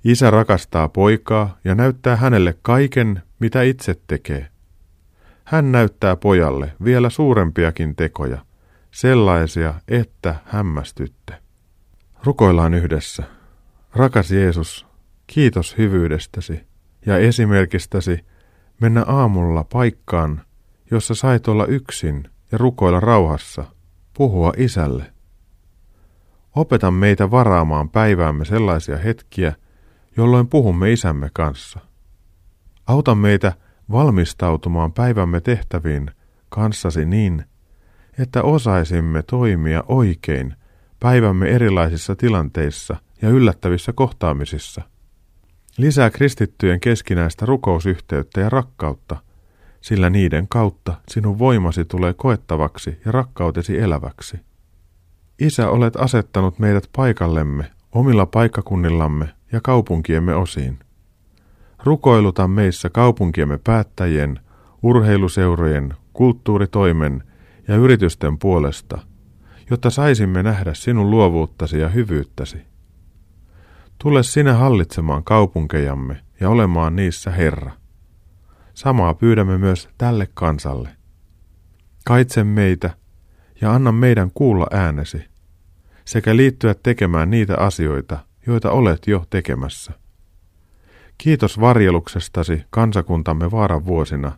Isä 0.05 0.31
rakastaa 0.31 0.89
poikaa 0.89 1.59
ja 1.65 1.75
näyttää 1.75 2.17
hänelle 2.17 2.55
kaiken, 2.63 3.23
mitä 3.39 3.63
itse 3.63 4.01
tekee. 4.07 4.49
Hän 5.45 5.73
näyttää 5.73 6.17
pojalle 6.17 6.73
vielä 6.85 7.11
suurempiakin 7.11 7.97
tekoja– 7.97 8.39
sellaisia, 8.91 9.75
että 9.89 10.35
hämmästytte. 10.45 11.35
Rukoillaan 12.25 12.75
yhdessä. 12.75 13.23
Rakas 13.95 14.31
Jeesus, 14.31 14.87
kiitos 15.27 15.79
hyvyydestäsi 15.79 16.61
ja 17.07 17.19
esimerkistäsi 17.19 18.25
mennä 18.81 19.05
aamulla 19.07 19.65
paikkaan, 19.65 20.43
jossa 20.91 21.15
sait 21.15 21.49
olla 21.49 21.67
yksin 21.67 22.25
ja 22.53 22.59
rukoilla 22.59 23.01
rauhassa, 23.01 23.65
puhua 24.15 24.53
isälle. 24.57 25.13
Opeta 26.57 26.91
meitä 26.91 27.31
varaamaan 27.31 27.91
päiväämme 27.91 28.45
sellaisia 28.45 28.97
hetkiä, 28.97 29.55
jolloin 30.17 30.49
puhumme 30.49 30.93
isämme 30.93 31.31
kanssa. 31.33 31.81
Auta 32.87 33.15
meitä 33.15 33.53
valmistautumaan 33.91 34.93
päivämme 34.93 35.41
tehtäviin 35.41 36.11
kanssasi 36.49 37.05
niin, 37.05 37.45
että 38.19 38.43
osaisimme 38.43 39.23
toimia 39.23 39.85
oikein 39.89 40.55
päivämme 41.01 41.49
erilaisissa 41.49 42.17
tilanteissa 42.17 42.97
ja 43.23 43.29
yllättävissä 43.29 43.93
kohtaamisissa. 43.93 44.83
Lisää 45.77 46.11
kristittyjen 46.11 46.81
keskinäistä 46.81 47.47
rukousyhteyttä 47.47 48.41
ja 48.41 48.51
rakkautta, 48.51 49.17
sillä 49.81 50.11
niiden 50.11 50.49
kautta 50.49 50.95
sinun 51.09 51.39
voimasi 51.39 51.85
tulee 51.85 52.15
koettavaksi 52.15 52.99
ja 53.05 53.13
rakkautesi 53.13 53.79
eläväksi. 53.79 54.50
Isä, 55.41 55.71
olet 55.71 55.97
asettanut 55.97 56.59
meidät 56.59 56.91
paikallemme, 56.97 57.71
omilla 57.93 58.27
paikkakunnillamme 58.27 59.29
ja 59.53 59.61
kaupunkiemme 59.61 60.35
osiin. 60.35 60.79
Rukoiluta 61.85 62.49
meissä 62.49 62.91
kaupunkiemme 62.91 63.59
päättäjien, 63.59 64.41
urheiluseurojen, 64.83 65.95
kulttuuritoimen 66.13 67.23
ja 67.69 67.77
yritysten 67.77 68.39
puolesta, 68.39 68.99
jotta 69.71 69.91
saisimme 69.91 70.43
nähdä 70.43 70.75
sinun 70.75 71.11
luovuuttasi 71.11 71.79
ja 71.79 71.89
hyvyyttäsi. 71.89 72.59
Tule 73.99 74.23
sinä 74.23 74.55
hallitsemaan 74.55 75.25
kaupunkejamme 75.25 76.21
ja 76.41 76.51
olemaan 76.51 76.97
niissä 76.97 77.31
Herra. 77.31 77.73
Samaa 78.75 79.15
pyydämme 79.15 79.59
myös 79.59 79.89
tälle 79.99 80.29
kansalle. 80.35 80.89
Kaitse 82.05 82.45
meitä 82.45 82.91
ja 83.61 83.73
anna 83.73 83.93
meidän 83.93 84.31
kuulla 84.35 84.67
äänesi, 84.71 85.30
sekä 86.05 86.37
liittyä 86.37 86.75
tekemään 86.83 87.31
niitä 87.31 87.57
asioita, 87.59 88.19
joita 88.47 88.71
olet 88.71 89.07
jo 89.07 89.25
tekemässä. 89.31 89.93
Kiitos 91.19 91.61
varjeluksestasi 91.61 92.65
kansakuntamme 92.71 93.51
vaaran 93.51 93.87
vuosina 93.87 94.33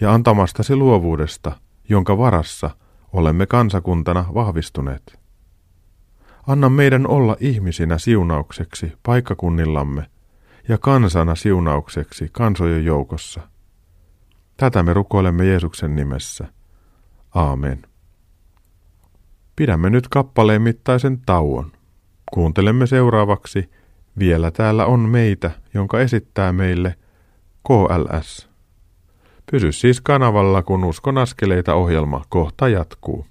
ja 0.00 0.14
antamastasi 0.14 0.76
luovuudesta, 0.76 1.56
jonka 1.88 2.18
varassa 2.18 2.70
olemme 3.12 3.46
kansakuntana 3.46 4.24
vahvistuneet. 4.34 5.18
Anna 6.46 6.68
meidän 6.68 7.06
olla 7.06 7.36
ihmisinä 7.40 7.98
siunaukseksi 7.98 8.92
paikkakunnillamme 9.02 10.06
ja 10.68 10.78
kansana 10.78 11.34
siunaukseksi 11.34 12.28
kansojen 12.32 12.84
joukossa. 12.84 13.40
Tätä 14.56 14.82
me 14.82 14.92
rukoilemme 14.92 15.46
Jeesuksen 15.46 15.96
nimessä. 15.96 16.44
Aamen. 17.34 17.91
Pidämme 19.62 19.90
nyt 19.90 20.08
kappaleen 20.08 20.62
mittaisen 20.62 21.18
tauon. 21.26 21.72
Kuuntelemme 22.32 22.86
seuraavaksi 22.86 23.70
Vielä 24.18 24.50
täällä 24.50 24.86
on 24.86 25.00
meitä, 25.00 25.50
jonka 25.74 26.00
esittää 26.00 26.52
meille 26.52 26.94
KLS. 27.68 28.48
Pysy 29.50 29.72
siis 29.72 30.00
kanavalla, 30.00 30.62
kun 30.62 30.84
Uskon 30.84 31.18
askeleita 31.18 31.74
ohjelma 31.74 32.24
kohta 32.28 32.68
jatkuu. 32.68 33.26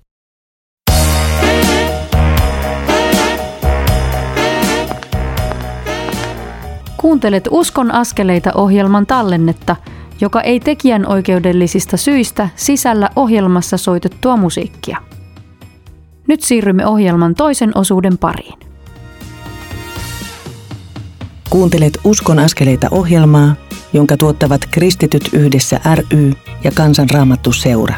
Kuuntelet 6.97 7.47
Uskon 7.51 7.91
askeleita 7.91 8.51
ohjelman 8.55 9.05
tallennetta, 9.05 9.75
joka 10.21 10.41
ei 10.41 10.59
tekijän 10.59 11.07
oikeudellisista 11.07 11.97
syistä 11.97 12.49
sisällä 12.55 13.09
ohjelmassa 13.15 13.77
soitettua 13.77 14.37
musiikkia. 14.37 15.10
Nyt 16.27 16.41
siirrymme 16.41 16.87
ohjelman 16.87 17.35
toisen 17.35 17.71
osuuden 17.75 18.17
pariin. 18.17 18.59
Kuuntelet 21.49 21.97
Uskon 22.03 22.39
askeleita 22.39 22.87
ohjelmaa, 22.91 23.55
jonka 23.93 24.17
tuottavat 24.17 24.61
Kristityt 24.71 25.29
yhdessä 25.33 25.79
ry 25.95 26.31
ja 26.63 26.71
Kansanraamattu 26.71 27.51
seura. 27.51 27.95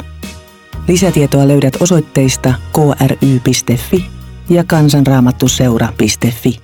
Lisätietoa 0.87 1.47
löydät 1.47 1.73
osoitteista 1.81 2.53
kry.fi 2.73 4.05
ja 4.49 4.63
kansanraamattuseura.fi. 4.63 6.59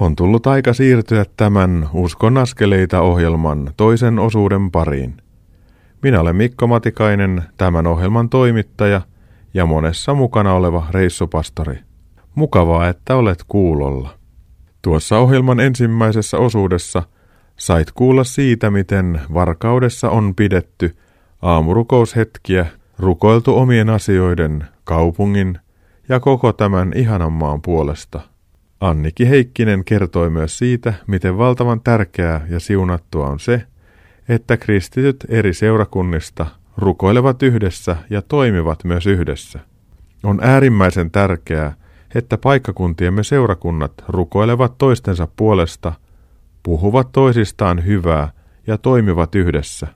On 0.00 0.16
tullut 0.16 0.46
aika 0.46 0.72
siirtyä 0.72 1.24
tämän 1.36 1.88
Uskon 1.92 2.38
askeleita 2.38 3.00
ohjelman 3.00 3.70
toisen 3.76 4.18
osuuden 4.18 4.70
pariin. 4.70 5.16
Minä 6.02 6.20
olen 6.20 6.36
Mikko 6.36 6.66
Matikainen, 6.66 7.42
tämän 7.56 7.86
ohjelman 7.86 8.28
toimittaja 8.28 9.00
ja 9.56 9.66
monessa 9.66 10.14
mukana 10.14 10.54
oleva 10.54 10.86
reissupastori. 10.90 11.78
Mukavaa, 12.34 12.88
että 12.88 13.16
olet 13.16 13.44
kuulolla. 13.48 14.10
Tuossa 14.82 15.18
ohjelman 15.18 15.60
ensimmäisessä 15.60 16.38
osuudessa 16.38 17.02
sait 17.56 17.92
kuulla 17.92 18.24
siitä, 18.24 18.70
miten 18.70 19.20
varkaudessa 19.34 20.10
on 20.10 20.34
pidetty 20.34 20.96
aamurukoushetkiä, 21.42 22.66
rukoiltu 22.98 23.56
omien 23.56 23.90
asioiden, 23.90 24.64
kaupungin 24.84 25.58
ja 26.08 26.20
koko 26.20 26.52
tämän 26.52 26.92
ihanan 26.96 27.32
maan 27.32 27.62
puolesta– 27.62 28.20
Anniki 28.80 29.28
Heikkinen 29.28 29.84
kertoi 29.84 30.30
myös 30.30 30.58
siitä, 30.58 30.94
miten 31.06 31.38
valtavan 31.38 31.80
tärkeää 31.80 32.46
ja 32.50 32.60
siunattua 32.60 33.26
on 33.26 33.40
se, 33.40 33.62
että 34.28 34.56
kristityt 34.56 35.16
eri 35.28 35.54
seurakunnista 35.54 36.46
rukoilevat 36.76 37.42
yhdessä 37.42 37.96
ja 38.10 38.22
toimivat 38.22 38.84
myös 38.84 39.06
yhdessä. 39.06 39.60
On 40.22 40.38
äärimmäisen 40.42 41.10
tärkeää, 41.10 41.74
että 42.14 42.38
paikkakuntiemme 42.38 43.24
seurakunnat 43.24 43.92
rukoilevat 44.08 44.78
toistensa 44.78 45.28
puolesta, 45.36 45.92
puhuvat 46.62 47.12
toisistaan 47.12 47.84
hyvää 47.84 48.32
ja 48.66 48.78
toimivat 48.78 49.34
yhdessä. 49.34 49.86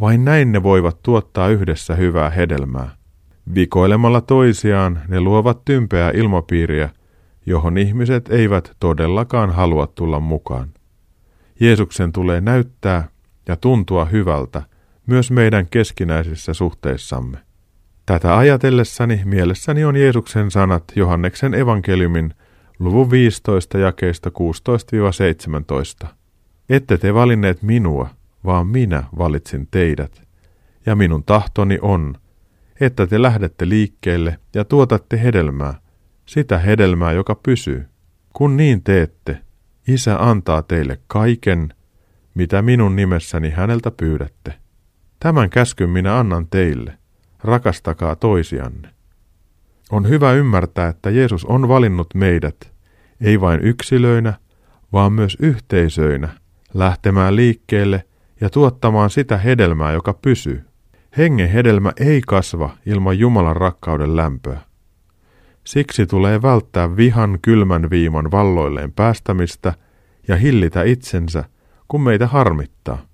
Vain 0.00 0.24
näin 0.24 0.52
ne 0.52 0.62
voivat 0.62 1.02
tuottaa 1.02 1.48
yhdessä 1.48 1.94
hyvää 1.94 2.30
hedelmää. 2.30 2.90
Vikoilemalla 3.54 4.20
toisiaan 4.20 5.00
ne 5.08 5.20
luovat 5.20 5.64
tympeää 5.64 6.10
ilmapiiriä, 6.10 6.90
johon 7.46 7.78
ihmiset 7.78 8.28
eivät 8.30 8.76
todellakaan 8.80 9.50
halua 9.50 9.86
tulla 9.86 10.20
mukaan. 10.20 10.68
Jeesuksen 11.60 12.12
tulee 12.12 12.40
näyttää 12.40 13.08
ja 13.48 13.56
tuntua 13.56 14.04
hyvältä 14.04 14.62
myös 15.10 15.30
meidän 15.30 15.66
keskinäisissä 15.66 16.54
suhteissamme. 16.54 17.38
Tätä 18.06 18.38
ajatellessani 18.38 19.20
mielessäni 19.24 19.84
on 19.84 19.96
Jeesuksen 19.96 20.50
sanat 20.50 20.84
Johanneksen 20.96 21.54
evankeliumin 21.54 22.34
luvun 22.78 23.10
15 23.10 23.78
jakeista 23.78 24.30
16-17. 26.04 26.06
Ette 26.68 26.98
te 26.98 27.14
valinneet 27.14 27.62
minua, 27.62 28.08
vaan 28.44 28.66
minä 28.66 29.02
valitsin 29.18 29.68
teidät. 29.70 30.22
Ja 30.86 30.96
minun 30.96 31.24
tahtoni 31.24 31.78
on, 31.82 32.14
että 32.80 33.06
te 33.06 33.22
lähdette 33.22 33.68
liikkeelle 33.68 34.38
ja 34.54 34.64
tuotatte 34.64 35.22
hedelmää, 35.22 35.74
sitä 36.26 36.58
hedelmää, 36.58 37.12
joka 37.12 37.34
pysyy. 37.34 37.86
Kun 38.32 38.56
niin 38.56 38.82
teette, 38.82 39.38
Isä 39.88 40.16
antaa 40.18 40.62
teille 40.62 41.00
kaiken, 41.06 41.74
mitä 42.34 42.62
minun 42.62 42.96
nimessäni 42.96 43.50
häneltä 43.50 43.90
pyydätte. 43.90 44.59
Tämän 45.20 45.50
käskyn 45.50 45.90
minä 45.90 46.18
annan 46.18 46.46
teille. 46.46 46.98
Rakastakaa 47.44 48.16
toisianne. 48.16 48.88
On 49.90 50.08
hyvä 50.08 50.32
ymmärtää, 50.32 50.88
että 50.88 51.10
Jeesus 51.10 51.44
on 51.44 51.68
valinnut 51.68 52.14
meidät, 52.14 52.72
ei 53.20 53.40
vain 53.40 53.60
yksilöinä, 53.60 54.34
vaan 54.92 55.12
myös 55.12 55.36
yhteisöinä, 55.40 56.28
lähtemään 56.74 57.36
liikkeelle 57.36 58.04
ja 58.40 58.50
tuottamaan 58.50 59.10
sitä 59.10 59.36
hedelmää, 59.36 59.92
joka 59.92 60.12
pysyy. 60.12 60.64
Hengen 61.16 61.48
hedelmä 61.48 61.92
ei 61.96 62.20
kasva 62.26 62.70
ilman 62.86 63.18
Jumalan 63.18 63.56
rakkauden 63.56 64.16
lämpöä. 64.16 64.60
Siksi 65.64 66.06
tulee 66.06 66.42
välttää 66.42 66.96
vihan 66.96 67.38
kylmän 67.42 67.90
viiman 67.90 68.30
valloilleen 68.30 68.92
päästämistä 68.92 69.74
ja 70.28 70.36
hillitä 70.36 70.82
itsensä, 70.82 71.44
kun 71.88 72.02
meitä 72.02 72.26
harmittaa. 72.26 73.09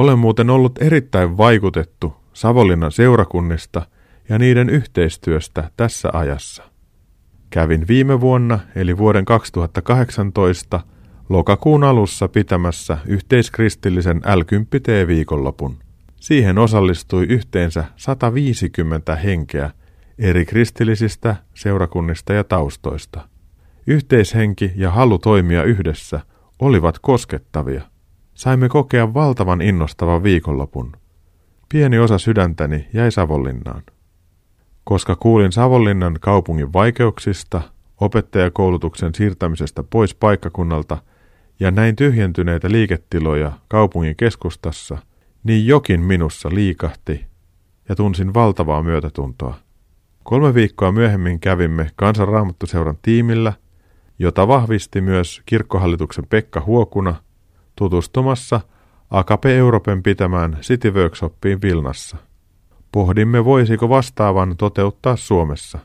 Olen 0.00 0.18
muuten 0.18 0.50
ollut 0.50 0.82
erittäin 0.82 1.36
vaikutettu 1.36 2.14
Savonlinnan 2.32 2.92
seurakunnista 2.92 3.86
ja 4.28 4.38
niiden 4.38 4.68
yhteistyöstä 4.70 5.70
tässä 5.76 6.10
ajassa. 6.12 6.62
Kävin 7.50 7.88
viime 7.88 8.20
vuonna, 8.20 8.58
eli 8.74 8.98
vuoden 8.98 9.24
2018, 9.24 10.80
lokakuun 11.28 11.84
alussa 11.84 12.28
pitämässä 12.28 12.98
yhteiskristillisen 13.06 14.16
l 14.16 14.40
viikonlopun. 15.06 15.76
Siihen 16.20 16.58
osallistui 16.58 17.24
yhteensä 17.24 17.84
150 17.96 19.16
henkeä 19.16 19.70
eri 20.18 20.46
kristillisistä 20.46 21.36
seurakunnista 21.54 22.32
ja 22.32 22.44
taustoista. 22.44 23.28
Yhteishenki 23.86 24.72
ja 24.76 24.90
halu 24.90 25.18
toimia 25.18 25.64
yhdessä 25.64 26.20
olivat 26.58 26.98
koskettavia. 26.98 27.82
Saimme 28.34 28.68
kokea 28.68 29.14
valtavan 29.14 29.62
innostavan 29.62 30.22
viikonlopun. 30.22 30.92
Pieni 31.68 31.98
osa 31.98 32.18
sydäntäni 32.18 32.88
jäi 32.92 33.10
Savonlinnaan. 33.10 33.82
Koska 34.84 35.16
kuulin 35.16 35.52
Savonlinnan 35.52 36.16
kaupungin 36.20 36.72
vaikeuksista, 36.72 37.62
opettajakoulutuksen 38.00 39.14
siirtämisestä 39.14 39.82
pois 39.82 40.14
paikkakunnalta 40.14 40.98
ja 41.60 41.70
näin 41.70 41.96
tyhjentyneitä 41.96 42.70
liiketiloja 42.70 43.52
kaupungin 43.68 44.16
keskustassa, 44.16 44.98
niin 45.44 45.66
jokin 45.66 46.00
minussa 46.00 46.48
liikahti 46.52 47.26
ja 47.88 47.96
tunsin 47.96 48.34
valtavaa 48.34 48.82
myötätuntoa. 48.82 49.54
Kolme 50.22 50.54
viikkoa 50.54 50.92
myöhemmin 50.92 51.40
kävimme 51.40 51.90
kansanraamattuseuran 51.96 52.98
tiimillä, 53.02 53.52
jota 54.18 54.48
vahvisti 54.48 55.00
myös 55.00 55.42
kirkkohallituksen 55.46 56.26
Pekka 56.28 56.60
Huokuna 56.60 57.14
tutustumassa 57.80 58.60
Akape 59.10 59.56
Euroopan 59.56 60.02
pitämään 60.02 60.58
City 60.60 60.90
Workshopiin 60.90 61.62
Vilnassa. 61.62 62.16
Pohdimme, 62.92 63.44
voisiko 63.44 63.88
vastaavan 63.88 64.56
toteuttaa 64.56 65.16
Suomessa. 65.16 65.78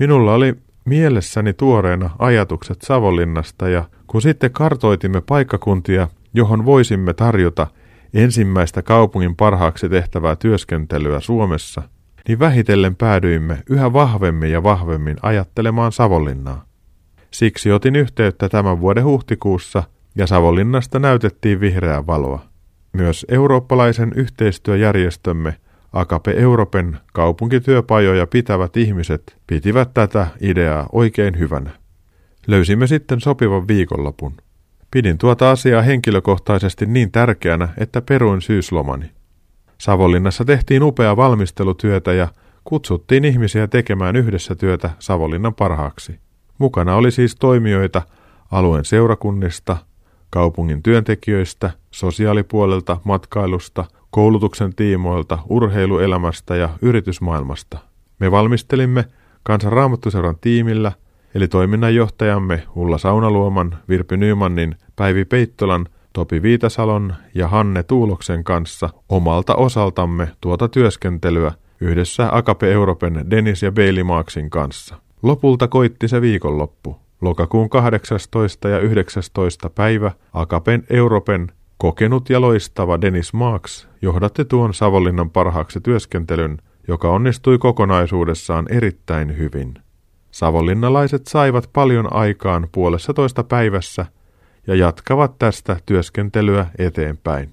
Minulla 0.00 0.34
oli 0.34 0.54
mielessäni 0.84 1.52
tuoreena 1.52 2.10
ajatukset 2.18 2.82
Savonlinnasta 2.82 3.68
ja 3.68 3.84
kun 4.06 4.22
sitten 4.22 4.52
kartoitimme 4.52 5.20
paikkakuntia, 5.20 6.08
johon 6.34 6.64
voisimme 6.64 7.14
tarjota 7.14 7.66
ensimmäistä 8.14 8.82
kaupungin 8.82 9.36
parhaaksi 9.36 9.88
tehtävää 9.88 10.36
työskentelyä 10.36 11.20
Suomessa– 11.20 11.82
niin 12.28 12.38
vähitellen 12.38 12.96
päädyimme 12.96 13.62
yhä 13.70 13.92
vahvemmin 13.92 14.52
ja 14.52 14.62
vahvemmin 14.62 15.16
ajattelemaan 15.22 15.92
Savonlinnaa. 15.92 16.64
Siksi 17.30 17.72
otin 17.72 17.96
yhteyttä 17.96 18.48
tämän 18.48 18.80
vuoden 18.80 19.04
huhtikuussa 19.04 19.82
ja 20.16 20.26
Savonlinnasta 20.26 20.98
näytettiin 20.98 21.60
vihreää 21.60 22.06
valoa. 22.06 22.40
Myös 22.92 23.26
eurooppalaisen 23.28 24.12
yhteistyöjärjestömme 24.16 25.56
Akape 25.92 26.34
Euroopan 26.36 27.00
kaupunkityöpajoja 27.12 28.26
pitävät 28.26 28.76
ihmiset 28.76 29.36
pitivät 29.46 29.94
tätä 29.94 30.26
ideaa 30.40 30.88
oikein 30.92 31.38
hyvänä. 31.38 31.70
Löysimme 32.46 32.86
sitten 32.86 33.20
sopivan 33.20 33.68
viikonlopun. 33.68 34.32
Pidin 34.90 35.18
tuota 35.18 35.50
asiaa 35.50 35.82
henkilökohtaisesti 35.82 36.86
niin 36.86 37.12
tärkeänä, 37.12 37.68
että 37.78 38.02
peruin 38.02 38.42
syyslomani. 38.42 39.10
Savonlinnassa 39.78 40.44
tehtiin 40.44 40.82
upea 40.82 41.16
valmistelutyötä 41.16 42.12
ja 42.12 42.28
kutsuttiin 42.64 43.24
ihmisiä 43.24 43.66
tekemään 43.66 44.16
yhdessä 44.16 44.54
työtä 44.54 44.90
Savonlinnan 44.98 45.54
parhaaksi. 45.54 46.18
Mukana 46.58 46.94
oli 46.94 47.10
siis 47.10 47.36
toimijoita 47.36 48.02
alueen 48.50 48.84
seurakunnista, 48.84 49.76
kaupungin 50.34 50.82
työntekijöistä, 50.82 51.70
sosiaalipuolelta, 51.90 52.96
matkailusta, 53.04 53.84
koulutuksen 54.10 54.74
tiimoilta, 54.74 55.38
urheiluelämästä 55.48 56.56
ja 56.56 56.68
yritysmaailmasta. 56.82 57.78
Me 58.18 58.30
valmistelimme 58.30 59.04
kansanraamattuseuran 59.42 60.36
tiimillä 60.40 60.92
eli 61.34 61.48
toiminnanjohtajamme 61.48 62.62
Ulla 62.74 62.98
Saunaluoman, 62.98 63.78
Virpi 63.88 64.16
Nymanin, 64.16 64.76
Päivi 64.96 65.24
Peittolan, 65.24 65.86
Topi 66.12 66.42
Viitasalon 66.42 67.14
ja 67.34 67.48
Hanne 67.48 67.82
Tuuloksen 67.82 68.44
kanssa 68.44 68.90
omalta 69.08 69.54
osaltamme 69.54 70.28
tuota 70.40 70.68
työskentelyä 70.68 71.52
yhdessä 71.80 72.28
Akape 72.32 72.72
Europen 72.72 73.30
Dennis 73.30 73.62
ja 73.62 73.72
Bailey 73.72 74.02
Marksin 74.02 74.50
kanssa. 74.50 74.96
Lopulta 75.22 75.68
koitti 75.68 76.08
se 76.08 76.20
viikonloppu. 76.20 77.03
Lokakuun 77.24 77.70
18. 77.70 78.68
ja 78.68 78.78
19. 78.78 79.70
päivä 79.70 80.12
Akapen 80.32 80.84
Europen 80.90 81.52
kokenut 81.78 82.30
ja 82.30 82.40
loistava 82.40 83.00
Dennis 83.00 83.32
Marks 83.32 83.88
johdatti 84.02 84.44
tuon 84.44 84.74
Savonlinnan 84.74 85.30
parhaaksi 85.30 85.80
työskentelyn, 85.80 86.58
joka 86.88 87.10
onnistui 87.10 87.58
kokonaisuudessaan 87.58 88.66
erittäin 88.70 89.38
hyvin. 89.38 89.74
Savonlinnalaiset 90.30 91.26
saivat 91.26 91.70
paljon 91.72 92.12
aikaan 92.12 92.68
puolessa 92.72 93.14
toista 93.14 93.44
päivässä 93.44 94.06
ja 94.66 94.74
jatkavat 94.74 95.38
tästä 95.38 95.76
työskentelyä 95.86 96.66
eteenpäin. 96.78 97.50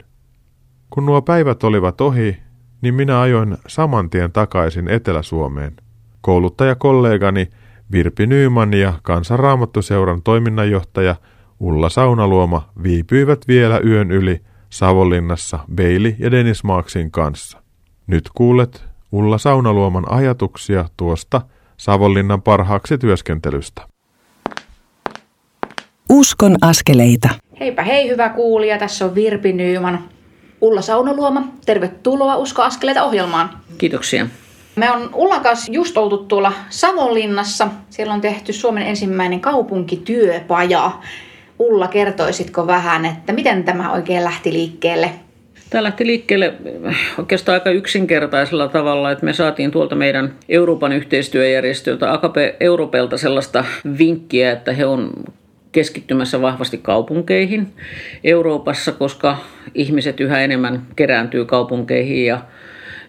Kun 0.90 1.06
nuo 1.06 1.22
päivät 1.22 1.64
olivat 1.64 2.02
ohi, 2.02 2.38
niin 2.82 2.94
minä 2.94 3.22
ajoin 3.22 3.58
saman 3.68 4.10
tien 4.10 4.32
takaisin 4.32 4.88
Etelä-Suomeen. 4.88 5.76
Kouluttajakollegani 6.22 7.50
Virpi 7.92 8.28
Nyyman 8.28 8.74
ja 8.74 8.94
Kansanraamattuseuran 9.04 10.22
toiminnanjohtaja 10.22 11.16
Ulla 11.60 11.90
Saunaluoma 11.90 12.70
viipyivät 12.84 13.48
vielä 13.48 13.80
yön 13.86 14.12
yli 14.12 14.42
Savonlinnassa 14.70 15.60
Beili 15.76 16.16
ja 16.20 16.32
Dennis 16.32 16.64
Marksin 16.64 17.12
kanssa. 17.12 17.58
Nyt 18.08 18.30
kuulet 18.36 18.84
Ulla 19.12 19.38
Saunaluoman 19.38 20.12
ajatuksia 20.12 20.86
tuosta 20.98 21.42
Savonlinnan 21.78 22.42
parhaaksi 22.42 22.98
työskentelystä. 22.98 23.82
Uskon 26.10 26.56
askeleita. 26.62 27.30
Heipä 27.60 27.84
hei 27.84 28.10
hyvä 28.10 28.30
kuulija, 28.30 28.78
tässä 28.78 29.06
on 29.06 29.16
Virpi 29.16 29.54
Nyyman. 29.54 30.00
Ulla 30.62 30.82
Saunaluoma, 30.82 31.48
tervetuloa 31.66 32.36
Usko 32.36 32.62
askeleita 32.62 33.04
ohjelmaan. 33.04 33.50
Kiitoksia. 33.78 34.28
Me 34.76 34.92
on 34.92 35.10
Ullan 35.14 35.42
kanssa 35.42 35.72
just 35.72 35.98
oltu 35.98 36.18
tuolla 36.18 36.54
Savonlinnassa. 36.70 37.68
Siellä 37.90 38.14
on 38.14 38.22
tehty 38.22 38.54
Suomen 38.54 38.84
ensimmäinen 38.84 39.40
kaupunkityöpaja. 39.40 40.92
Ulla, 41.60 41.88
kertoisitko 41.88 42.68
vähän, 42.68 43.06
että 43.06 43.34
miten 43.34 43.64
tämä 43.64 43.92
oikein 43.92 44.24
lähti 44.24 44.54
liikkeelle? 44.54 45.12
Tämä 45.70 45.84
lähti 45.84 46.06
liikkeelle 46.06 46.54
oikeastaan 47.18 47.54
aika 47.54 47.70
yksinkertaisella 47.70 48.68
tavalla, 48.68 49.12
että 49.12 49.26
me 49.26 49.34
saatiin 49.34 49.72
tuolta 49.72 49.96
meidän 49.96 50.36
Euroopan 50.50 50.92
yhteistyöjärjestöltä 50.92 52.14
Akape 52.14 52.56
Europelta 52.60 53.18
sellaista 53.18 53.66
vinkkiä, 53.98 54.52
että 54.52 54.74
he 54.74 54.86
on 54.86 55.12
keskittymässä 55.72 56.42
vahvasti 56.42 56.78
kaupunkeihin 56.78 57.68
Euroopassa, 58.24 58.92
koska 58.92 59.38
ihmiset 59.76 60.20
yhä 60.20 60.42
enemmän 60.42 60.88
kerääntyy 60.96 61.46
kaupunkeihin 61.46 62.26
ja 62.26 62.42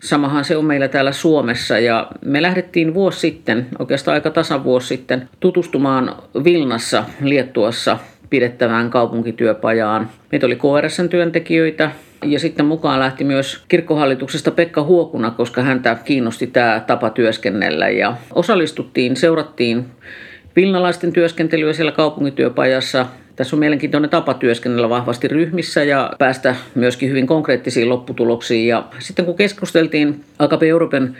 Samahan 0.02 0.44
se 0.44 0.56
on 0.56 0.64
meillä 0.64 0.88
täällä 0.88 1.12
Suomessa 1.12 1.78
ja 1.78 2.10
me 2.24 2.42
lähdettiin 2.42 2.94
vuosi 2.94 3.20
sitten, 3.20 3.66
oikeastaan 3.78 4.14
aika 4.14 4.30
tasan 4.30 4.64
vuosi 4.64 4.86
sitten, 4.86 5.28
tutustumaan 5.40 6.16
Vilnassa, 6.44 7.04
Liettuassa 7.20 7.98
pidettävään 8.30 8.90
kaupunkityöpajaan. 8.90 10.10
Meitä 10.32 10.46
oli 10.46 10.56
KRSn 10.56 11.08
työntekijöitä 11.08 11.90
ja 12.24 12.38
sitten 12.38 12.66
mukaan 12.66 13.00
lähti 13.00 13.24
myös 13.24 13.64
kirkkohallituksesta 13.68 14.50
Pekka 14.50 14.82
Huokuna, 14.82 15.30
koska 15.30 15.62
häntä 15.62 15.96
kiinnosti 16.04 16.46
tämä 16.46 16.82
tapa 16.86 17.10
työskennellä 17.10 17.88
ja 17.88 18.16
osallistuttiin, 18.34 19.16
seurattiin 19.16 19.86
vilnalaisten 20.56 21.12
työskentelyä 21.12 21.72
siellä 21.72 21.92
kaupunkityöpajassa. 21.92 23.06
Tässä 23.42 23.56
on 23.56 23.60
mielenkiintoinen 23.60 24.10
tapa 24.10 24.34
työskennellä 24.34 24.88
vahvasti 24.88 25.28
ryhmissä 25.28 25.84
ja 25.84 26.12
päästä 26.18 26.56
myöskin 26.74 27.08
hyvin 27.08 27.26
konkreettisiin 27.26 27.88
lopputuloksiin. 27.88 28.68
Ja 28.68 28.84
sitten 28.98 29.24
kun 29.24 29.36
keskusteltiin 29.36 30.24
AKP 30.38 30.62
Euroopan 30.62 31.16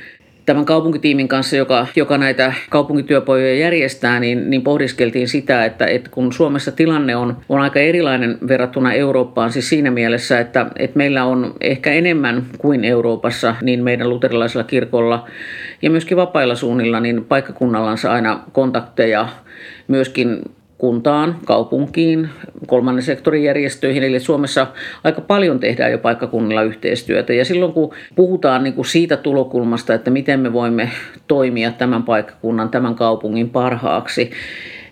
tämän 0.46 0.64
kaupunkitiimin 0.64 1.28
kanssa, 1.28 1.56
joka, 1.56 1.86
joka 1.96 2.18
näitä 2.18 2.52
kaupunkityöpajoja 2.70 3.54
järjestää, 3.54 4.20
niin, 4.20 4.50
niin 4.50 4.62
pohdiskeltiin 4.62 5.28
sitä, 5.28 5.64
että, 5.64 5.86
että 5.86 6.10
kun 6.10 6.32
Suomessa 6.32 6.72
tilanne 6.72 7.16
on, 7.16 7.36
on 7.48 7.60
aika 7.60 7.80
erilainen 7.80 8.38
verrattuna 8.48 8.92
Eurooppaan, 8.92 9.52
siis 9.52 9.68
siinä 9.68 9.90
mielessä, 9.90 10.40
että, 10.40 10.66
että 10.78 10.98
meillä 10.98 11.24
on 11.24 11.54
ehkä 11.60 11.92
enemmän 11.92 12.46
kuin 12.58 12.84
Euroopassa, 12.84 13.54
niin 13.62 13.84
meidän 13.84 14.08
luterilaisella 14.08 14.64
kirkolla 14.64 15.28
ja 15.82 15.90
myöskin 15.90 16.16
vapailla 16.16 16.54
suunnilla, 16.54 17.00
niin 17.00 17.24
paikkakunnallansa 17.24 18.12
aina 18.12 18.40
kontakteja 18.52 19.28
myöskin 19.88 20.42
kuntaan, 20.82 21.36
kaupunkiin, 21.44 22.28
kolmannen 22.66 23.02
sektorin 23.02 23.44
järjestöihin. 23.44 24.02
Eli 24.02 24.20
Suomessa 24.20 24.66
aika 25.04 25.20
paljon 25.20 25.60
tehdään 25.60 25.92
jo 25.92 25.98
paikkakunnilla 25.98 26.62
yhteistyötä. 26.62 27.32
Ja 27.32 27.44
silloin 27.44 27.72
kun 27.72 27.94
puhutaan 28.14 28.64
niin 28.64 28.74
kuin 28.74 28.84
siitä 28.84 29.16
tulokulmasta, 29.16 29.94
että 29.94 30.10
miten 30.10 30.40
me 30.40 30.52
voimme 30.52 30.90
toimia 31.26 31.72
tämän 31.72 32.02
paikkakunnan, 32.02 32.68
tämän 32.68 32.94
kaupungin 32.94 33.50
parhaaksi, 33.50 34.30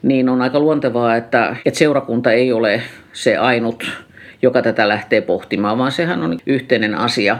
niin 0.02 0.28
on 0.28 0.42
aika 0.42 0.60
luontevaa, 0.60 1.16
että, 1.16 1.56
että 1.66 1.78
seurakunta 1.78 2.32
ei 2.32 2.52
ole 2.52 2.82
se 3.12 3.36
ainut, 3.36 3.90
joka 4.42 4.62
tätä 4.62 4.88
lähtee 4.88 5.20
pohtimaan, 5.20 5.78
vaan 5.78 5.92
sehän 5.92 6.22
on 6.22 6.38
yhteinen 6.46 6.94
asia. 6.94 7.38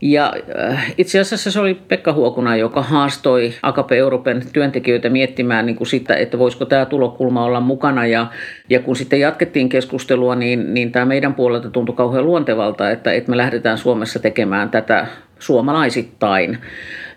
Ja 0.00 0.32
äh, 0.70 0.94
itse 0.98 1.20
asiassa 1.20 1.50
se 1.50 1.60
oli 1.60 1.74
Pekka 1.74 2.12
Huokuna, 2.12 2.56
joka 2.56 2.82
haastoi 2.82 3.54
Akape 3.62 3.96
Euroopan 3.96 4.42
työntekijöitä 4.52 5.08
miettimään 5.08 5.66
niin 5.66 5.76
kuin 5.76 5.88
sitä, 5.88 6.14
että 6.14 6.38
voisiko 6.38 6.64
tämä 6.64 6.86
tulokulma 6.86 7.44
olla 7.44 7.60
mukana. 7.60 8.06
Ja, 8.06 8.26
ja 8.70 8.80
kun 8.80 8.96
sitten 8.96 9.20
jatkettiin 9.20 9.68
keskustelua, 9.68 10.34
niin, 10.34 10.74
niin 10.74 10.92
tämä 10.92 11.04
meidän 11.04 11.34
puolelta 11.34 11.70
tuntui 11.70 11.94
kauhean 11.94 12.26
luontevalta, 12.26 12.90
että, 12.90 13.12
että 13.12 13.30
me 13.30 13.36
lähdetään 13.36 13.78
Suomessa 13.78 14.18
tekemään 14.18 14.70
tätä 14.70 15.06
suomalaisittain. 15.38 16.58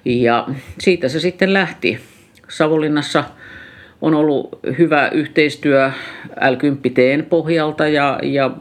Ja 0.05 0.47
siitä 0.79 1.09
se 1.09 1.19
sitten 1.19 1.53
lähti. 1.53 1.99
Savonlinnassa 2.49 3.23
on 4.01 4.15
ollut 4.15 4.59
hyvä 4.77 5.09
yhteistyö 5.09 5.91
L10 6.29 7.23
pohjalta 7.29 7.87
ja, 7.87 8.19
ja 8.23 8.51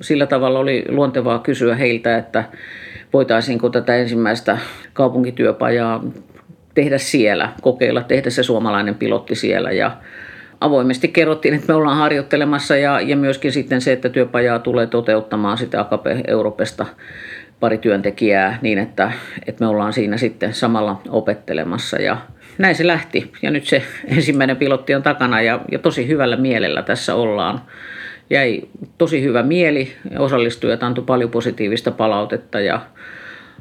sillä 0.00 0.26
tavalla 0.26 0.58
oli 0.58 0.84
luontevaa 0.88 1.38
kysyä 1.38 1.74
heiltä, 1.74 2.18
että 2.18 2.44
voitaisiinko 3.14 3.70
tätä 3.70 3.96
ensimmäistä 3.96 4.58
kaupunkityöpajaa 4.92 6.04
tehdä 6.74 6.98
siellä, 6.98 7.48
kokeilla, 7.62 8.02
tehdä 8.02 8.30
se 8.30 8.42
suomalainen 8.42 8.94
pilotti 8.94 9.34
siellä. 9.34 9.72
Ja 9.72 9.96
avoimesti 10.60 11.08
kerrottiin, 11.08 11.54
että 11.54 11.66
me 11.68 11.74
ollaan 11.74 11.96
harjoittelemassa 11.96 12.76
ja, 12.76 13.00
ja 13.00 13.16
myöskin 13.16 13.52
sitten 13.52 13.80
se, 13.80 13.92
että 13.92 14.08
työpajaa 14.08 14.58
tulee 14.58 14.86
toteuttamaan 14.86 15.58
sitä 15.58 15.80
Akape 15.80 16.20
Europesta 16.26 16.86
pari 17.60 17.78
työntekijää 17.78 18.58
niin, 18.62 18.78
että, 18.78 19.12
että 19.46 19.64
me 19.64 19.68
ollaan 19.68 19.92
siinä 19.92 20.16
sitten 20.16 20.54
samalla 20.54 21.00
opettelemassa. 21.08 21.96
Ja 21.96 22.16
näin 22.58 22.74
se 22.74 22.86
lähti. 22.86 23.32
Ja 23.42 23.50
nyt 23.50 23.66
se 23.66 23.82
ensimmäinen 24.08 24.56
pilotti 24.56 24.94
on 24.94 25.02
takana 25.02 25.40
ja, 25.40 25.60
ja 25.72 25.78
tosi 25.78 26.08
hyvällä 26.08 26.36
mielellä 26.36 26.82
tässä 26.82 27.14
ollaan 27.14 27.60
jäi 28.30 28.62
tosi 28.98 29.22
hyvä 29.22 29.42
mieli. 29.42 29.92
Osallistujat 30.18 30.82
antoi 30.82 31.04
paljon 31.04 31.30
positiivista 31.30 31.90
palautetta 31.90 32.60
ja, 32.60 32.80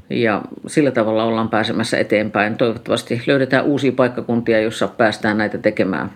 ja 0.10 0.41
sillä 0.67 0.91
tavalla 0.91 1.23
ollaan 1.23 1.49
pääsemässä 1.49 1.97
eteenpäin. 1.97 2.58
Toivottavasti 2.58 3.21
löydetään 3.28 3.65
uusia 3.65 3.91
paikkakuntia, 3.91 4.62
joissa 4.62 4.88
päästään 4.88 5.38
näitä 5.38 5.58
tekemään. 5.58 6.12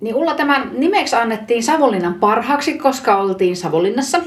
Niin 0.00 0.14
Ulla, 0.14 0.34
tämän 0.34 0.70
nimeksi 0.72 1.16
annettiin 1.16 1.62
Savonlinnan 1.62 2.14
parhaaksi, 2.14 2.78
koska 2.78 3.16
oltiin 3.16 3.56
Savonlinnassa. 3.56 4.18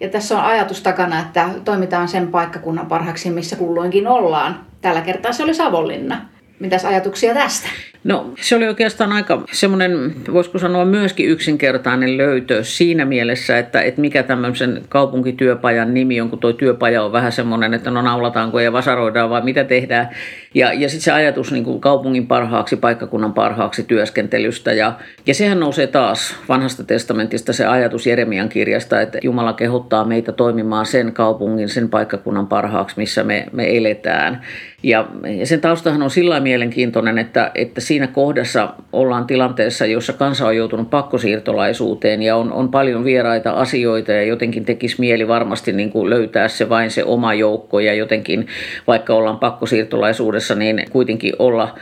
Ja 0.00 0.08
tässä 0.08 0.38
on 0.38 0.44
ajatus 0.44 0.82
takana, 0.82 1.20
että 1.20 1.48
toimitaan 1.64 2.08
sen 2.08 2.28
paikkakunnan 2.28 2.86
parhaaksi, 2.86 3.30
missä 3.30 3.56
kulloinkin 3.56 4.08
ollaan. 4.08 4.60
Tällä 4.80 5.00
kertaa 5.00 5.32
se 5.32 5.42
oli 5.42 5.54
Savonlinna. 5.54 6.28
Mitäs 6.60 6.84
ajatuksia 6.84 7.34
tästä? 7.34 7.68
No 8.06 8.32
se 8.40 8.56
oli 8.56 8.68
oikeastaan 8.68 9.12
aika 9.12 9.42
semmoinen, 9.52 10.14
voisiko 10.32 10.58
sanoa 10.58 10.84
myöskin 10.84 11.28
yksinkertainen 11.28 12.16
löytö 12.16 12.64
siinä 12.64 13.04
mielessä, 13.04 13.58
että, 13.58 13.82
että 13.82 14.00
mikä 14.00 14.22
tämmöisen 14.22 14.82
kaupunkityöpajan 14.88 15.94
nimi 15.94 16.20
on, 16.20 16.30
kun 16.30 16.38
tuo 16.38 16.52
työpaja 16.52 17.02
on 17.02 17.12
vähän 17.12 17.32
semmoinen, 17.32 17.74
että 17.74 17.90
no 17.90 18.02
naulataanko 18.02 18.60
ja 18.60 18.72
vasaroidaan 18.72 19.30
vai 19.30 19.42
mitä 19.42 19.64
tehdään. 19.64 20.08
Ja, 20.54 20.72
ja 20.72 20.88
sitten 20.88 21.04
se 21.04 21.12
ajatus 21.12 21.52
niin 21.52 21.64
kuin 21.64 21.80
kaupungin 21.80 22.26
parhaaksi, 22.26 22.76
paikkakunnan 22.76 23.32
parhaaksi 23.32 23.82
työskentelystä. 23.82 24.72
Ja, 24.72 24.92
ja 25.26 25.34
sehän 25.34 25.60
nousee 25.60 25.86
taas 25.86 26.36
vanhasta 26.48 26.84
testamentista 26.84 27.52
se 27.52 27.66
ajatus 27.66 28.06
Jeremian 28.06 28.48
kirjasta, 28.48 29.00
että 29.00 29.18
Jumala 29.22 29.52
kehottaa 29.52 30.04
meitä 30.04 30.32
toimimaan 30.32 30.86
sen 30.86 31.12
kaupungin, 31.12 31.68
sen 31.68 31.88
paikkakunnan 31.88 32.46
parhaaksi, 32.46 32.94
missä 32.98 33.24
me, 33.24 33.46
me 33.52 33.76
eletään. 33.76 34.42
Ja, 34.82 35.06
ja 35.38 35.46
sen 35.46 35.60
taustahan 35.60 36.02
on 36.02 36.10
sillä 36.10 36.40
mielenkiintoinen, 36.40 37.18
että, 37.18 37.50
että 37.54 37.80
siinä 37.96 38.06
kohdassa 38.06 38.74
ollaan 38.92 39.26
tilanteessa, 39.26 39.86
jossa 39.86 40.12
kansa 40.12 40.46
on 40.46 40.56
joutunut 40.56 40.90
pakkosiirtolaisuuteen 40.90 42.22
ja 42.22 42.36
on, 42.36 42.52
on 42.52 42.68
paljon 42.68 43.04
vieraita 43.04 43.50
asioita 43.50 44.12
ja 44.12 44.22
jotenkin 44.22 44.64
tekisi 44.64 44.96
mieli 44.98 45.28
varmasti 45.28 45.72
niin 45.72 45.90
kuin 45.90 46.10
löytää 46.10 46.48
se 46.48 46.68
vain 46.68 46.90
se 46.90 47.04
oma 47.04 47.34
joukko 47.34 47.80
ja 47.80 47.94
jotenkin 47.94 48.46
vaikka 48.86 49.14
ollaan 49.14 49.38
pakkosiirtolaisuudessa, 49.38 50.54
niin 50.54 50.84
kuitenkin 50.90 51.32
olla 51.38 51.74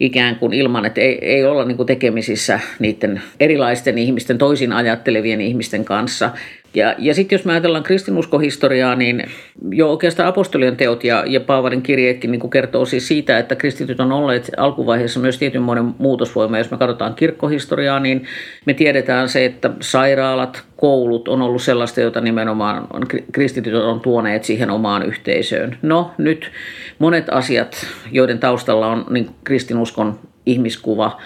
ikään 0.00 0.36
kuin 0.36 0.52
ilman, 0.52 0.84
että 0.84 1.00
ei, 1.00 1.18
ei 1.22 1.44
olla 1.44 1.64
niin 1.64 1.76
kuin 1.76 1.86
tekemisissä 1.86 2.60
niiden 2.78 3.22
erilaisten 3.40 3.98
ihmisten, 3.98 4.38
toisin 4.38 4.72
ajattelevien 4.72 5.40
ihmisten 5.40 5.84
kanssa. 5.84 6.30
Ja, 6.74 6.94
ja 6.98 7.14
sitten 7.14 7.36
jos 7.36 7.44
me 7.44 7.52
ajatellaan 7.52 7.82
kristinuskohistoriaa, 7.82 8.94
niin 8.94 9.24
jo 9.70 9.90
oikeastaan 9.90 10.28
apostolien 10.28 10.76
teot 10.76 11.04
ja, 11.04 11.24
ja 11.26 11.40
Paavalin 11.40 11.82
kirjeetkin 11.82 12.30
niin 12.30 12.50
kertoo 12.50 12.84
siis 12.84 13.08
siitä, 13.08 13.38
että 13.38 13.54
kristityt 13.54 14.00
on 14.00 14.12
olleet 14.12 14.50
alkuvaiheessa 14.56 15.20
myös 15.20 15.38
tietynmoinen 15.38 15.94
muutosvoima. 15.98 16.58
Jos 16.58 16.70
me 16.70 16.78
katsotaan 16.78 17.14
kirkkohistoriaa, 17.14 18.00
niin 18.00 18.24
me 18.66 18.74
tiedetään 18.74 19.28
se, 19.28 19.44
että 19.44 19.70
sairaalat, 19.80 20.62
koulut 20.76 21.28
on 21.28 21.42
ollut 21.42 21.62
sellaista, 21.62 22.00
jota 22.00 22.20
nimenomaan 22.20 22.88
kristityt 23.32 23.74
on 23.74 24.00
tuoneet 24.00 24.44
siihen 24.44 24.70
omaan 24.70 25.02
yhteisöön. 25.02 25.78
No 25.82 26.10
nyt 26.18 26.50
monet 26.98 27.26
asiat, 27.30 27.86
joiden 28.12 28.38
taustalla 28.38 28.86
on 28.86 29.06
niin 29.10 29.30
kristinuskon 29.44 30.18
ihmiskuva, 30.46 31.20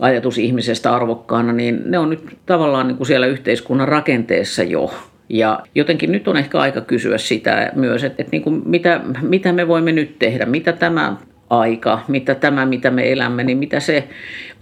ajatus 0.00 0.38
ihmisestä 0.38 0.94
arvokkaana, 0.94 1.52
niin 1.52 1.82
ne 1.84 1.98
on 1.98 2.10
nyt 2.10 2.38
tavallaan 2.46 2.88
niin 2.88 2.96
kuin 2.96 3.06
siellä 3.06 3.26
yhteiskunnan 3.26 3.88
rakenteessa 3.88 4.62
jo. 4.62 4.94
Ja 5.28 5.60
jotenkin 5.74 6.12
nyt 6.12 6.28
on 6.28 6.36
ehkä 6.36 6.58
aika 6.58 6.80
kysyä 6.80 7.18
sitä 7.18 7.72
myös, 7.74 8.04
että, 8.04 8.22
että 8.22 8.30
niin 8.30 8.42
kuin 8.42 8.62
mitä, 8.64 9.00
mitä 9.22 9.52
me 9.52 9.68
voimme 9.68 9.92
nyt 9.92 10.18
tehdä, 10.18 10.46
mitä 10.46 10.72
tämä 10.72 11.16
aika, 11.50 12.00
mitä 12.08 12.34
tämä, 12.34 12.66
mitä 12.66 12.90
me 12.90 13.12
elämme, 13.12 13.44
niin 13.44 13.58
mitä 13.58 13.80
se 13.80 14.08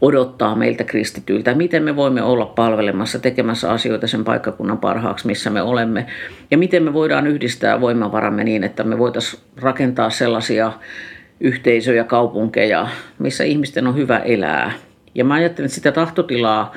odottaa 0.00 0.54
meiltä 0.54 0.84
kristityiltä, 0.84 1.54
miten 1.54 1.82
me 1.82 1.96
voimme 1.96 2.22
olla 2.22 2.46
palvelemassa, 2.46 3.18
tekemässä 3.18 3.70
asioita 3.70 4.06
sen 4.06 4.24
paikkakunnan 4.24 4.78
parhaaksi, 4.78 5.26
missä 5.26 5.50
me 5.50 5.62
olemme, 5.62 6.06
ja 6.50 6.58
miten 6.58 6.82
me 6.82 6.92
voidaan 6.92 7.26
yhdistää 7.26 7.80
voimavaramme 7.80 8.44
niin, 8.44 8.64
että 8.64 8.84
me 8.84 8.98
voitaisiin 8.98 9.42
rakentaa 9.56 10.10
sellaisia 10.10 10.72
yhteisöjä, 11.40 12.04
kaupunkeja, 12.04 12.88
missä 13.18 13.44
ihmisten 13.44 13.86
on 13.86 13.96
hyvä 13.96 14.18
elää, 14.18 14.72
ja 15.14 15.24
mä 15.24 15.34
ajattelen, 15.34 15.66
että 15.66 15.74
sitä 15.74 15.92
tahtotilaa 15.92 16.72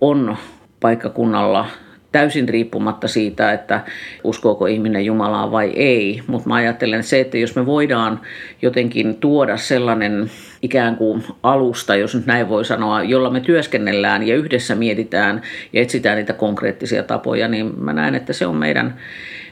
on 0.00 0.36
paikkakunnalla 0.80 1.66
täysin 2.12 2.48
riippumatta 2.48 3.08
siitä, 3.08 3.52
että 3.52 3.80
uskooko 4.24 4.66
ihminen 4.66 5.04
Jumalaa 5.04 5.50
vai 5.50 5.72
ei. 5.76 6.22
Mutta 6.26 6.48
mä 6.48 6.54
ajattelen 6.54 7.02
se, 7.02 7.20
että 7.20 7.38
jos 7.38 7.56
me 7.56 7.66
voidaan 7.66 8.20
jotenkin 8.62 9.14
tuoda 9.14 9.56
sellainen 9.56 10.30
ikään 10.62 10.96
kuin 10.96 11.24
alusta, 11.42 11.96
jos 11.96 12.14
nyt 12.14 12.26
näin 12.26 12.48
voi 12.48 12.64
sanoa, 12.64 13.02
jolla 13.02 13.30
me 13.30 13.40
työskennellään 13.40 14.26
ja 14.26 14.36
yhdessä 14.36 14.74
mietitään 14.74 15.42
ja 15.72 15.82
etsitään 15.82 16.16
niitä 16.16 16.32
konkreettisia 16.32 17.02
tapoja, 17.02 17.48
niin 17.48 17.80
mä 17.80 17.92
näen, 17.92 18.14
että 18.14 18.32
se 18.32 18.46
on 18.46 18.56
meidän 18.56 18.96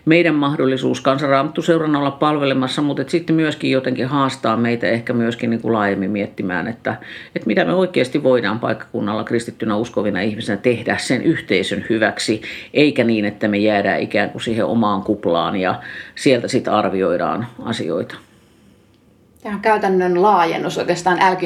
meidän 0.05 0.35
mahdollisuus 0.35 1.01
kansanraamattuseuran 1.01 1.97
olla 1.97 2.11
palvelemassa, 2.11 2.83
mutta 2.83 3.05
sitten 3.07 3.37
myöskin 3.37 3.71
jotenkin 3.71 4.07
haastaa 4.07 4.57
meitä 4.57 4.87
ehkä 4.87 5.13
myöskin 5.13 5.51
niin 5.51 5.61
kuin 5.61 5.73
laajemmin 5.73 6.11
miettimään, 6.11 6.69
että, 6.69 6.97
että 7.37 7.47
mitä 7.47 7.65
me 7.65 7.75
oikeasti 7.75 8.23
voidaan 8.23 8.61
paikkakunnalla 8.61 9.25
kristittynä 9.25 9.77
uskovina 9.77 10.21
ihmisenä 10.21 10.57
tehdä 10.57 10.97
sen 10.97 11.23
yhteisön 11.23 11.85
hyväksi, 11.91 12.43
eikä 12.75 13.05
niin, 13.05 13.25
että 13.25 13.49
me 13.49 13.59
jäädään 13.59 14.01
ikään 14.01 14.31
kuin 14.31 14.43
siihen 14.43 14.67
omaan 14.67 15.03
kuplaan 15.03 15.57
ja 15.57 15.83
sieltä 16.15 16.49
sitten 16.49 16.73
arvioidaan 16.73 17.47
asioita. 17.63 18.15
Tämä 19.43 19.55
on 19.55 19.61
käytännön 19.61 20.23
laajennus 20.23 20.79
oikeastaan 20.79 21.19
l 21.19 21.45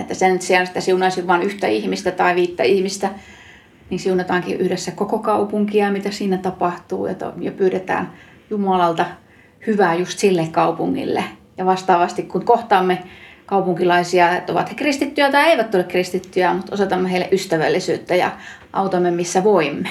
että 0.00 0.14
sen 0.14 0.42
sijaan 0.42 0.66
sitä 0.66 0.80
siunaisin 0.80 1.26
vain 1.26 1.42
yhtä 1.42 1.66
ihmistä 1.66 2.10
tai 2.10 2.34
viittä 2.34 2.62
ihmistä– 2.62 3.10
niin 3.90 4.00
siunataankin 4.00 4.60
yhdessä 4.60 4.90
koko 4.90 5.18
kaupunkia, 5.18 5.90
mitä 5.90 6.10
siinä 6.10 6.38
tapahtuu, 6.38 7.06
ja, 7.06 7.14
to, 7.14 7.32
ja 7.40 7.52
pyydetään 7.52 8.12
Jumalalta 8.50 9.06
hyvää 9.66 9.94
just 9.94 10.18
sille 10.18 10.48
kaupungille. 10.52 11.24
Ja 11.56 11.66
vastaavasti, 11.66 12.22
kun 12.22 12.44
kohtaamme 12.44 13.02
kaupunkilaisia, 13.46 14.36
että 14.36 14.52
ovat 14.52 14.70
he 14.70 14.74
kristittyjä 14.74 15.30
tai 15.30 15.50
eivät 15.50 15.74
ole 15.74 15.84
kristittyjä, 15.84 16.54
mutta 16.54 16.74
osoitamme 16.74 17.12
heille 17.12 17.28
ystävällisyyttä 17.32 18.14
ja 18.14 18.30
autamme 18.72 19.10
missä 19.10 19.44
voimme. 19.44 19.88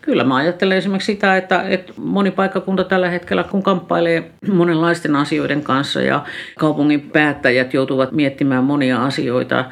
Kyllä 0.00 0.24
mä 0.24 0.36
ajattelen 0.36 0.78
esimerkiksi 0.78 1.12
sitä, 1.12 1.36
että, 1.36 1.62
että 1.62 1.92
moni 1.96 2.30
paikkakunta 2.30 2.84
tällä 2.84 3.10
hetkellä, 3.10 3.44
kun 3.44 3.62
kamppailee 3.62 4.30
monenlaisten 4.52 5.16
asioiden 5.16 5.62
kanssa 5.62 6.02
ja 6.02 6.24
kaupungin 6.58 7.00
päättäjät 7.00 7.74
joutuvat 7.74 8.12
miettimään 8.12 8.64
monia 8.64 9.04
asioita, 9.04 9.64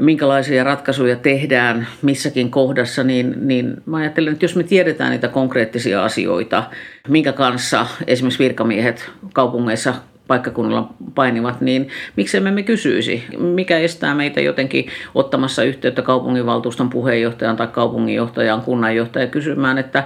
minkälaisia 0.00 0.64
ratkaisuja 0.64 1.16
tehdään 1.16 1.86
missäkin 2.02 2.50
kohdassa, 2.50 3.04
niin, 3.04 3.34
niin 3.48 3.76
mä 3.86 3.96
ajattelen, 3.96 4.32
että 4.32 4.44
jos 4.44 4.56
me 4.56 4.62
tiedetään 4.62 5.10
niitä 5.10 5.28
konkreettisia 5.28 6.04
asioita, 6.04 6.64
minkä 7.08 7.32
kanssa 7.32 7.86
esimerkiksi 8.06 8.44
virkamiehet 8.44 9.10
kaupungeissa 9.32 9.94
paikkakunnalla 10.26 10.92
painivat, 11.14 11.60
niin 11.60 11.88
miksei 12.16 12.40
me 12.40 12.62
kysyisi, 12.62 13.24
mikä 13.38 13.78
estää 13.78 14.14
meitä 14.14 14.40
jotenkin 14.40 14.86
ottamassa 15.14 15.62
yhteyttä 15.62 16.02
kaupunginvaltuuston 16.02 16.90
puheenjohtajan 16.90 17.56
tai 17.56 17.66
kaupunginjohtajan, 17.66 18.62
kunnanjohtajan 18.62 19.30
kysymään, 19.30 19.78
että, 19.78 20.04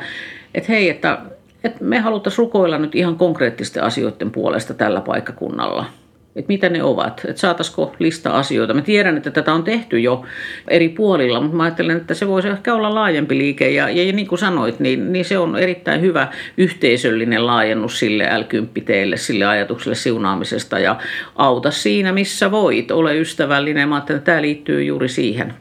että 0.55 0.73
hei, 0.73 0.91
että, 0.91 1.19
että 1.65 1.85
me 1.85 1.99
haluttaisiin 1.99 2.39
rukoilla 2.39 2.79
nyt 2.79 2.95
ihan 2.95 3.17
konkreettisten 3.17 3.83
asioiden 3.83 4.31
puolesta 4.31 4.75
tällä 4.75 5.01
paikkakunnalla– 5.01 5.87
että 6.37 6.49
mitä 6.49 6.69
ne 6.69 6.83
ovat, 6.83 7.21
että 7.29 7.41
saataisiko 7.41 7.95
lista 7.99 8.31
asioita. 8.31 8.75
Mä 8.75 8.83
tiedän, 8.83 9.17
että 9.17 9.31
tätä 9.31 9.53
on 9.53 9.65
tehty 9.65 10.01
jo 10.01 10.25
eri 10.69 10.89
puolilla, 10.89 11.41
mutta 11.41 11.57
mä 11.57 11.63
ajattelen, 11.63 11.97
että 11.97 12.15
se 12.15 12.29
voisi 12.29 12.49
ehkä 12.49 12.75
olla 12.75 12.95
laajempi 12.95 13.39
liike. 13.39 13.71
Ja, 13.71 13.91
ja 13.91 14.13
niin 14.13 14.27
kuin 14.27 14.39
sanoit, 14.39 14.81
niin, 14.81 15.13
niin 15.13 15.25
se 15.25 15.39
on 15.39 15.57
erittäin 15.57 16.01
hyvä 16.01 16.29
yhteisöllinen 16.57 17.47
laajennus 17.47 17.99
sille 17.99 18.25
l 18.39 19.15
sille 19.17 19.45
ajatukselle 19.45 19.95
siunaamisesta. 19.95 20.79
Ja 20.79 20.97
auta 21.37 21.71
siinä, 21.71 22.13
missä 22.13 22.51
voit, 22.51 22.91
ole 22.91 23.19
ystävällinen. 23.19 23.89
Mä 23.89 23.95
ajattelen, 23.95 24.19
että 24.19 24.31
tämä 24.33 24.43
liittyy 24.43 24.85
juuri 24.85 25.09
siihen. 25.09 25.55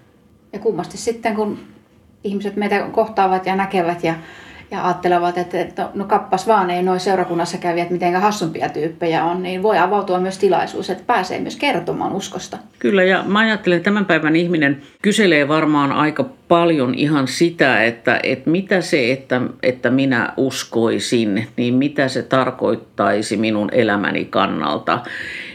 Ja 0.53 0.59
kummasti 0.59 0.97
sitten, 0.97 1.35
kun 1.35 1.59
ihmiset 2.23 2.55
meitä 2.55 2.87
kohtaavat 2.91 3.45
ja 3.45 3.55
näkevät 3.55 4.03
ja 4.03 4.13
ja 4.71 4.85
ajattelevat, 4.85 5.37
että, 5.37 5.89
no 5.93 6.05
kappas 6.05 6.47
vaan 6.47 6.69
ei 6.69 6.83
noin 6.83 6.99
seurakunnassa 6.99 7.57
kävijät 7.57 7.89
mitenkään 7.89 8.23
hassumpia 8.23 8.69
tyyppejä 8.69 9.23
on, 9.23 9.43
niin 9.43 9.63
voi 9.63 9.77
avautua 9.77 10.19
myös 10.19 10.37
tilaisuus, 10.37 10.89
että 10.89 11.03
pääsee 11.07 11.39
myös 11.39 11.55
kertomaan 11.55 12.13
uskosta. 12.13 12.57
Kyllä, 12.79 13.03
ja 13.03 13.23
mä 13.27 13.39
ajattelen, 13.39 13.77
että 13.77 13.89
tämän 13.89 14.05
päivän 14.05 14.35
ihminen 14.35 14.81
kyselee 15.01 15.47
varmaan 15.47 15.91
aika 15.91 16.25
paljon 16.51 16.93
ihan 16.95 17.27
sitä, 17.27 17.83
että, 17.83 18.19
että 18.23 18.49
mitä 18.49 18.81
se, 18.81 19.11
että, 19.11 19.41
että 19.63 19.89
minä 19.89 20.33
uskoisin, 20.37 21.47
niin 21.57 21.73
mitä 21.73 22.07
se 22.07 22.23
tarkoittaisi 22.23 23.37
minun 23.37 23.69
elämäni 23.71 24.25
kannalta. 24.25 24.99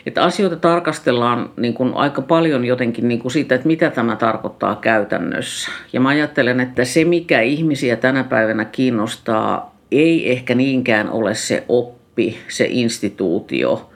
Että 0.06 0.24
asioita 0.24 0.56
tarkastellaan 0.56 1.50
niin 1.56 1.74
kuin 1.74 1.94
aika 1.94 2.22
paljon 2.22 2.64
jotenkin 2.64 3.08
niin 3.08 3.20
kuin 3.20 3.32
siitä, 3.32 3.54
että 3.54 3.66
mitä 3.66 3.90
tämä 3.90 4.16
tarkoittaa 4.16 4.76
käytännössä. 4.76 5.70
Ja 5.92 6.00
mä 6.00 6.08
ajattelen, 6.08 6.60
että 6.60 6.84
se 6.84 7.04
mikä 7.04 7.40
ihmisiä 7.40 7.96
tänä 7.96 8.24
päivänä 8.24 8.64
kiinnostaa, 8.64 9.76
ei 9.92 10.32
ehkä 10.32 10.54
niinkään 10.54 11.10
ole 11.10 11.34
se 11.34 11.64
oppi, 11.68 12.38
se 12.48 12.66
instituutio, 12.70 13.90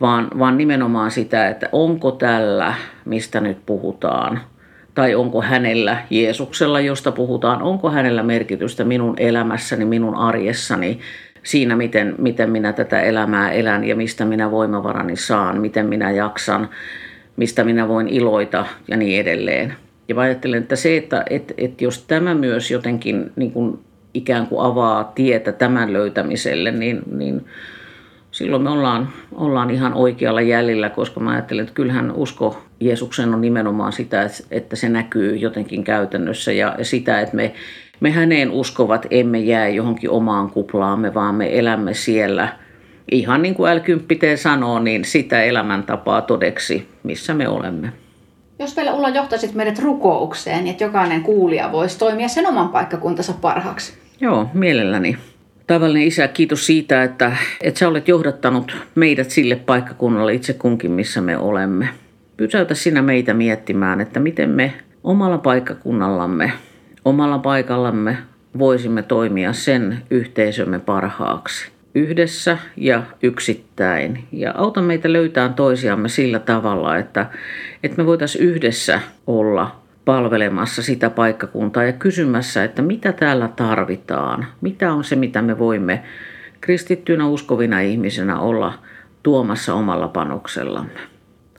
vaan, 0.00 0.28
vaan 0.38 0.58
nimenomaan 0.58 1.10
sitä, 1.10 1.48
että 1.48 1.68
onko 1.72 2.10
tällä, 2.10 2.74
mistä 3.04 3.40
nyt 3.40 3.58
puhutaan, 3.66 4.40
tai 4.94 5.14
onko 5.14 5.42
hänellä, 5.42 5.96
Jeesuksella, 6.10 6.80
josta 6.80 7.12
puhutaan, 7.12 7.62
onko 7.62 7.90
hänellä 7.90 8.22
merkitystä 8.22 8.84
minun 8.84 9.14
elämässäni, 9.18 9.84
minun 9.84 10.14
arjessani, 10.14 11.00
siinä, 11.42 11.76
miten, 11.76 12.14
miten 12.18 12.50
minä 12.50 12.72
tätä 12.72 13.00
elämää 13.00 13.52
elän 13.52 13.84
ja 13.84 13.96
mistä 13.96 14.24
minä 14.24 14.50
voimavarani 14.50 15.16
saan, 15.16 15.60
miten 15.60 15.86
minä 15.86 16.10
jaksan, 16.10 16.68
mistä 17.36 17.64
minä 17.64 17.88
voin 17.88 18.08
iloita 18.08 18.66
ja 18.88 18.96
niin 18.96 19.20
edelleen. 19.20 19.74
Ja 20.08 20.14
mä 20.14 20.20
ajattelen, 20.20 20.62
että 20.62 20.76
se, 20.76 20.96
että 20.96 21.24
että 21.30 21.54
että 21.58 21.84
jos 21.84 22.04
tämä 22.04 22.34
myös 22.34 22.70
jotenkin 22.70 23.32
niin 23.36 23.52
kuin 23.52 23.78
ikään 24.14 24.46
kuin 24.46 24.64
avaa 24.64 25.04
tietä 25.14 25.52
tämän 25.52 25.92
löytämiselle, 25.92 26.70
niin, 26.70 27.00
niin 27.16 27.44
silloin 28.30 28.62
me 28.62 28.70
ollaan, 28.70 29.08
ollaan 29.34 29.70
ihan 29.70 29.94
oikealla 29.94 30.40
jäljellä, 30.40 30.90
koska 30.90 31.20
mä 31.20 31.30
ajattelen, 31.30 31.62
että 31.62 31.74
kyllähän 31.74 32.12
usko 32.12 32.62
Jeesuksen 32.80 33.34
on 33.34 33.40
nimenomaan 33.40 33.92
sitä, 33.92 34.30
että 34.50 34.76
se 34.76 34.88
näkyy 34.88 35.36
jotenkin 35.36 35.84
käytännössä 35.84 36.52
ja 36.52 36.76
sitä, 36.82 37.20
että 37.20 37.36
me 37.36 37.54
me 38.00 38.10
häneen 38.10 38.50
uskovat 38.50 39.06
emme 39.10 39.38
jää 39.38 39.68
johonkin 39.68 40.10
omaan 40.10 40.50
kuplaamme, 40.50 41.14
vaan 41.14 41.34
me 41.34 41.58
elämme 41.58 41.94
siellä 41.94 42.48
ihan 43.10 43.42
niin 43.42 43.54
kuin 43.54 43.76
l 43.76 43.80
sanoo, 44.36 44.78
niin 44.78 45.04
sitä 45.04 45.42
elämäntapaa 45.42 46.22
todeksi, 46.22 46.88
missä 47.02 47.34
me 47.34 47.48
olemme. 47.48 47.92
Jos 48.58 48.76
vielä 48.76 48.92
Ulla 48.92 49.08
johtaisit 49.08 49.54
meidät 49.54 49.78
rukoukseen, 49.78 50.64
niin 50.64 50.72
että 50.72 50.84
jokainen 50.84 51.22
kuulija 51.22 51.72
voisi 51.72 51.98
toimia 51.98 52.28
sen 52.28 52.46
oman 52.46 52.68
paikkakuntansa 52.68 53.32
parhaaksi. 53.32 53.92
Joo, 54.20 54.50
mielelläni. 54.54 55.16
Tavallinen 55.66 56.02
isä, 56.02 56.28
kiitos 56.28 56.66
siitä, 56.66 57.02
että, 57.02 57.36
että 57.60 57.78
sä 57.78 57.88
olet 57.88 58.08
johdattanut 58.08 58.76
meidät 58.94 59.30
sille 59.30 59.56
paikkakunnalle 59.56 60.34
itse 60.34 60.52
kunkin, 60.52 60.90
missä 60.90 61.20
me 61.20 61.38
olemme. 61.38 61.88
Pysäytä 62.40 62.74
sinä 62.74 63.02
meitä 63.02 63.34
miettimään, 63.34 64.00
että 64.00 64.20
miten 64.20 64.50
me 64.50 64.72
omalla 65.04 65.38
paikkakunnallamme 65.38 66.52
omalla 67.04 67.38
paikallamme 67.38 68.16
voisimme 68.58 69.02
toimia 69.02 69.52
sen 69.52 70.02
yhteisömme 70.10 70.78
parhaaksi. 70.78 71.70
yhdessä 71.94 72.58
ja 72.76 73.02
yksittäin. 73.22 74.24
Ja 74.32 74.54
auta 74.56 74.82
meitä 74.82 75.12
löytämään 75.12 75.54
toisiamme 75.54 76.08
sillä 76.08 76.38
tavalla, 76.38 76.96
että, 76.96 77.26
että 77.82 77.96
me 78.02 78.06
voitaisiin 78.06 78.44
yhdessä 78.44 79.00
olla 79.26 79.80
palvelemassa 80.04 80.82
sitä 80.82 81.10
paikkakuntaa 81.10 81.84
ja 81.84 81.92
kysymässä, 81.92 82.64
että 82.64 82.82
mitä 82.82 83.12
täällä 83.12 83.48
tarvitaan, 83.56 84.46
mitä 84.60 84.92
on 84.92 85.04
se, 85.04 85.16
mitä 85.16 85.42
me 85.42 85.58
voimme 85.58 86.02
kristittyinä 86.60 87.26
uskovina 87.26 87.80
ihmisenä 87.80 88.40
olla 88.40 88.72
tuomassa 89.22 89.74
omalla 89.74 90.08
panoksellamme. 90.08 91.09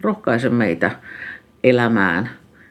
Rohkaise 0.02 0.50
meitä 0.50 0.92
elämään 1.64 2.30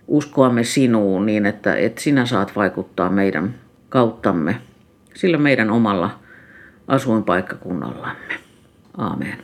uskoamme 0.09 0.65
sinuun 0.65 1.27
niin, 1.27 1.47
että, 1.47 1.77
että 1.77 2.01
sinä 2.01 2.27
saat 2.27 2.57
vaikuttaa 2.57 3.11
meidän 3.11 3.55
kauttamme 3.89 4.61
sillä 5.15 5.39
meidän 5.39 5.71
omalla 5.71 6.19
asuinpaikkakunnallamme. 6.89 8.35
Aamen. 8.99 9.39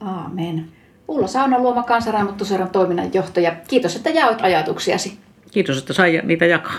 Aamen. 0.00 0.68
Ulla 1.08 1.26
Sauna, 1.26 1.58
Luoma 1.58 1.82
kansanraamattuseuran 1.82 2.70
toiminnanjohtaja. 2.70 3.52
Kiitos, 3.68 3.96
että 3.96 4.10
jaoit 4.10 4.40
ajatuksiasi. 4.42 5.18
Kiitos, 5.50 5.78
että 5.78 5.92
sai 5.92 6.20
niitä 6.24 6.46
jakaa. 6.46 6.74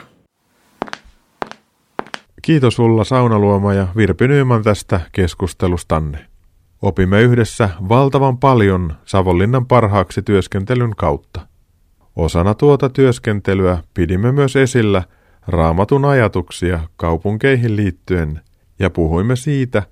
Kiitos 2.41 2.79
Ulla 2.79 3.03
Saunaluoma 3.03 3.73
ja 3.73 3.87
Virpi 3.95 4.27
Nyyman 4.27 4.63
tästä 4.63 5.01
keskustelustanne. 5.11 6.25
Opimme 6.81 7.21
yhdessä 7.21 7.69
valtavan 7.89 8.37
paljon 8.37 8.93
Savonlinnan 9.05 9.65
parhaaksi 9.65 10.21
työskentelyn 10.21 10.95
kautta. 10.97 11.47
Osana 12.15 12.53
tuota 12.53 12.89
työskentelyä 12.89 13.83
pidimme 13.93 14.31
myös 14.31 14.55
esillä 14.55 15.03
raamatun 15.47 16.05
ajatuksia 16.05 16.79
kaupunkeihin 16.95 17.75
liittyen 17.75 18.41
ja 18.79 18.89
puhuimme 18.89 19.35
siitä, 19.35 19.83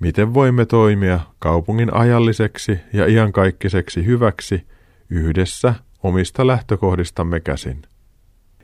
miten 0.00 0.34
voimme 0.34 0.66
toimia 0.66 1.20
kaupungin 1.38 1.94
ajalliseksi 1.94 2.80
ja 2.92 3.06
iankaikkiseksi 3.06 4.06
hyväksi 4.06 4.66
yhdessä 5.10 5.74
omista 6.02 6.46
lähtökohdistamme 6.46 7.40
käsin. 7.40 7.82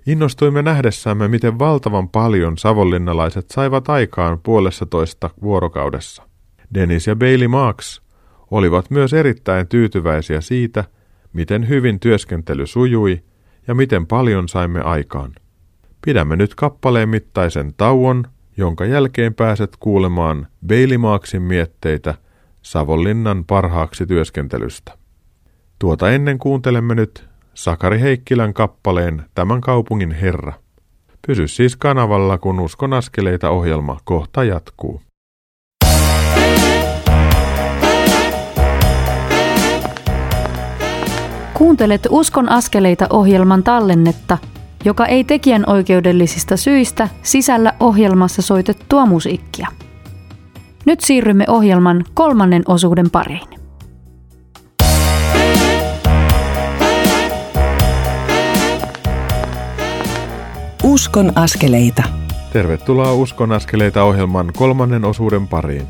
Innostuimme 0.07 0.63
nähdessämme, 0.63 1.29
miten 1.29 1.59
valtavan 1.59 2.09
paljon 2.09 2.59
savonlinnalaiset 2.59 3.51
saivat 3.51 3.89
aikaan 3.89 4.39
puolessa 4.43 4.87
toista 4.87 5.31
vuorokaudessa. 5.43 6.30
Dennis 6.75 7.07
ja 7.07 7.17
Bailey 7.17 7.49
Marks 7.49 8.03
olivat 8.51 8.91
myös 8.91 9.13
erittäin 9.13 9.69
tyytyväisiä 9.69 10.41
siitä, 10.41 10.85
miten 11.33 11.69
hyvin 11.69 12.01
työskentely 12.01 12.67
sujui 12.67 13.23
ja 13.69 13.75
miten 13.75 14.07
paljon 14.07 14.49
saimme 14.49 14.81
aikaan. 14.81 15.33
Pidämme 16.05 16.37
nyt 16.37 16.55
kappaleen 16.55 17.09
mittaisen 17.09 17.75
tauon, 17.77 18.25
jonka 18.57 18.85
jälkeen 18.85 19.35
pääset 19.35 19.77
kuulemaan 19.81 20.47
Bailey 20.67 20.99
Marksin 20.99 21.43
mietteitä 21.43 22.15
Savonlinnan 22.63 23.45
parhaaksi 23.45 24.07
työskentelystä. 24.07 24.93
Tuota 25.79 26.11
ennen 26.11 26.39
kuuntelemme 26.39 26.95
nyt 26.95 27.29
Sakari 27.55 28.01
Heikkilän 28.01 28.55
kappaleen 28.55 29.23
Tämän 29.35 29.61
kaupungin 29.61 30.11
herra. 30.13 30.53
Pysy 31.27 31.49
siis 31.49 31.77
kanavalla, 31.77 32.39
kun 32.39 32.61
Uskon 32.61 32.93
askeleita 32.93 33.51
ohjelma 33.51 33.99
kohta 34.05 34.45
jatkuu. 34.45 35.03
Kuuntelet 41.61 42.07
Uskon 42.11 42.49
askeleita 42.49 43.07
ohjelman 43.11 43.63
tallennetta, 43.63 44.39
joka 44.85 45.07
ei 45.07 45.25
tekijän 45.25 45.65
oikeudellisista 45.67 46.57
syistä 46.57 47.09
sisällä 47.23 47.73
ohjelmassa 47.81 48.43
soitettua 48.43 49.07
musiikkia. 49.07 49.69
Nyt 50.87 51.01
siirrymme 51.01 51.45
ohjelman 51.49 52.05
kolmannen 52.15 52.63
osuuden 52.69 53.11
pariin. 53.11 53.49
Uskon 60.85 61.33
askeleita. 61.35 62.03
Tervetuloa 62.53 63.13
Uskon 63.13 63.53
askeleita 63.53 64.03
ohjelman 64.03 64.51
kolmannen 64.57 65.05
osuuden 65.05 65.49
pariin. 65.49 65.87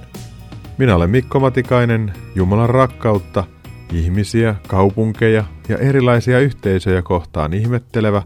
Minä 0.79 0.97
olen 0.97 1.11
Mikko 1.11 1.41
Matikainen, 1.41 2.13
Jumalan 2.35 2.71
rakkautta, 2.71 3.45
ihmisiä, 3.92 4.55
kaupunkeja 4.68 5.44
ja 5.68 5.79
erilaisia 5.79 6.40
yhteisöjä 6.40 7.03
kohtaan 7.03 7.55
ihmettelevä 7.55 8.22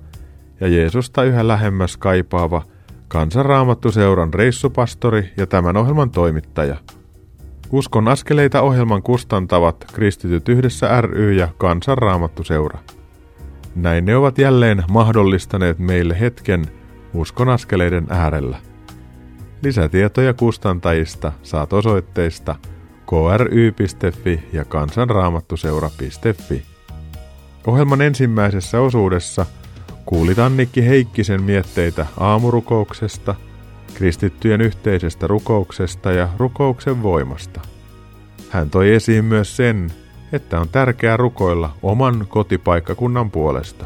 ja 0.60 0.68
Jeesusta 0.68 1.24
yhä 1.24 1.48
lähemmäs 1.48 1.96
kaipaava 1.96 2.62
Kansanraamattuseuran 3.08 4.34
reissupastori 4.34 5.32
ja 5.36 5.46
tämän 5.46 5.76
ohjelman 5.76 6.10
toimittaja. 6.10 6.76
Uskon 7.72 8.08
askeleita 8.08 8.62
ohjelman 8.62 9.02
kustantavat 9.02 9.84
Kristityt 9.92 10.48
yhdessä 10.48 11.00
ry 11.00 11.32
ja 11.32 11.48
Kansanraamattuseura. 11.58 12.78
Näin 13.74 14.04
ne 14.04 14.16
ovat 14.16 14.38
jälleen 14.38 14.84
mahdollistaneet 14.90 15.78
meille 15.78 16.20
hetken 16.20 16.64
uskonaskeleiden 17.14 18.06
äärellä. 18.08 18.58
Lisätietoja 19.62 20.34
kustantajista 20.34 21.32
saat 21.42 21.72
osoitteista 21.72 22.56
kry.fi 23.06 24.48
ja 24.52 24.64
kansanraamattuseura.fi. 24.64 26.62
Ohjelman 27.66 28.02
ensimmäisessä 28.02 28.80
osuudessa 28.80 29.46
kuulit 30.06 30.38
Annikki 30.38 30.86
Heikkisen 30.86 31.42
mietteitä 31.42 32.06
aamurukouksesta, 32.20 33.34
kristittyjen 33.94 34.60
yhteisestä 34.60 35.26
rukouksesta 35.26 36.12
ja 36.12 36.28
rukouksen 36.38 37.02
voimasta. 37.02 37.60
Hän 38.50 38.70
toi 38.70 38.94
esiin 38.94 39.24
myös 39.24 39.56
sen, 39.56 39.92
että 40.32 40.60
on 40.60 40.68
tärkeää 40.68 41.16
rukoilla 41.16 41.74
oman 41.82 42.26
kotipaikkakunnan 42.28 43.30
puolesta. 43.30 43.84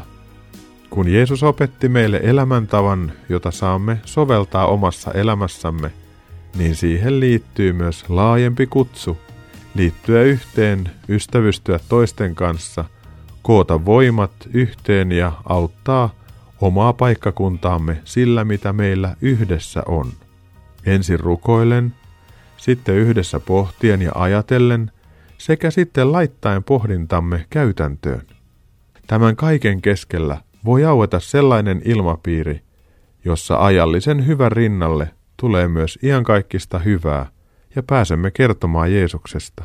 Kun 0.89 1.07
Jeesus 1.07 1.43
opetti 1.43 1.89
meille 1.89 2.19
elämäntavan, 2.23 3.11
jota 3.29 3.51
saamme 3.51 3.99
soveltaa 4.05 4.67
omassa 4.67 5.11
elämässämme, 5.11 5.91
niin 6.57 6.75
siihen 6.75 7.19
liittyy 7.19 7.73
myös 7.73 8.09
laajempi 8.09 8.67
kutsu 8.67 9.17
liittyä 9.75 10.21
yhteen, 10.21 10.91
ystävystyä 11.09 11.79
toisten 11.89 12.35
kanssa, 12.35 12.85
koota 13.41 13.85
voimat 13.85 14.31
yhteen 14.53 15.11
ja 15.11 15.31
auttaa 15.45 16.15
omaa 16.61 16.93
paikkakuntaamme 16.93 18.01
sillä, 18.05 18.43
mitä 18.45 18.73
meillä 18.73 19.15
yhdessä 19.21 19.83
on. 19.85 20.11
Ensin 20.85 21.19
rukoilen, 21.19 21.93
sitten 22.57 22.95
yhdessä 22.95 23.39
pohtien 23.39 24.01
ja 24.01 24.11
ajatellen– 24.15 24.91
sekä 25.39 25.71
sitten 25.71 26.11
laittaen 26.11 26.63
pohdintamme 26.63 27.45
käytäntöön. 27.49 28.21
Tämän 29.07 29.35
kaiken 29.35 29.81
keskellä 29.81 30.37
voi 30.65 30.85
aueta 30.85 31.19
sellainen 31.19 31.81
ilmapiiri, 31.85 32.61
jossa 33.25 33.65
ajallisen 33.65 34.27
hyvän 34.27 34.51
rinnalle 34.51 35.09
tulee 35.39 35.67
myös 35.67 35.99
iankaikkista 36.03 36.79
hyvää 36.79 37.25
ja 37.75 37.83
pääsemme 37.83 38.31
kertomaan 38.31 38.93
Jeesuksesta. 38.93 39.63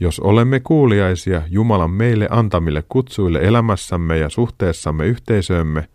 Jos 0.00 0.20
olemme 0.20 0.60
kuuliaisia 0.60 1.42
Jumalan 1.50 1.90
meille 1.90 2.28
antamille 2.30 2.84
kutsuille 2.88 3.38
elämässämme 3.38 4.18
ja 4.18 4.28
suhteessamme 4.28 5.06
yhteisöömme, 5.06 5.88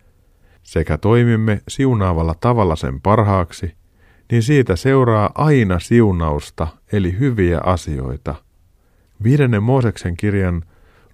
sekä 0.64 0.98
toimimme 0.98 1.62
siunaavalla 1.68 2.36
tavalla 2.40 2.76
sen 2.76 3.02
parhaaksi, 3.02 3.74
niin 4.32 4.44
siitä 4.44 4.76
seuraa 4.76 5.32
aina 5.36 5.80
siunausta 5.80 6.68
eli 6.92 7.20
hyviä 7.20 7.60
asioita– 7.64 8.36
Viidennen 9.24 9.64
Mooseksen 9.64 10.18
kirjan 10.18 10.64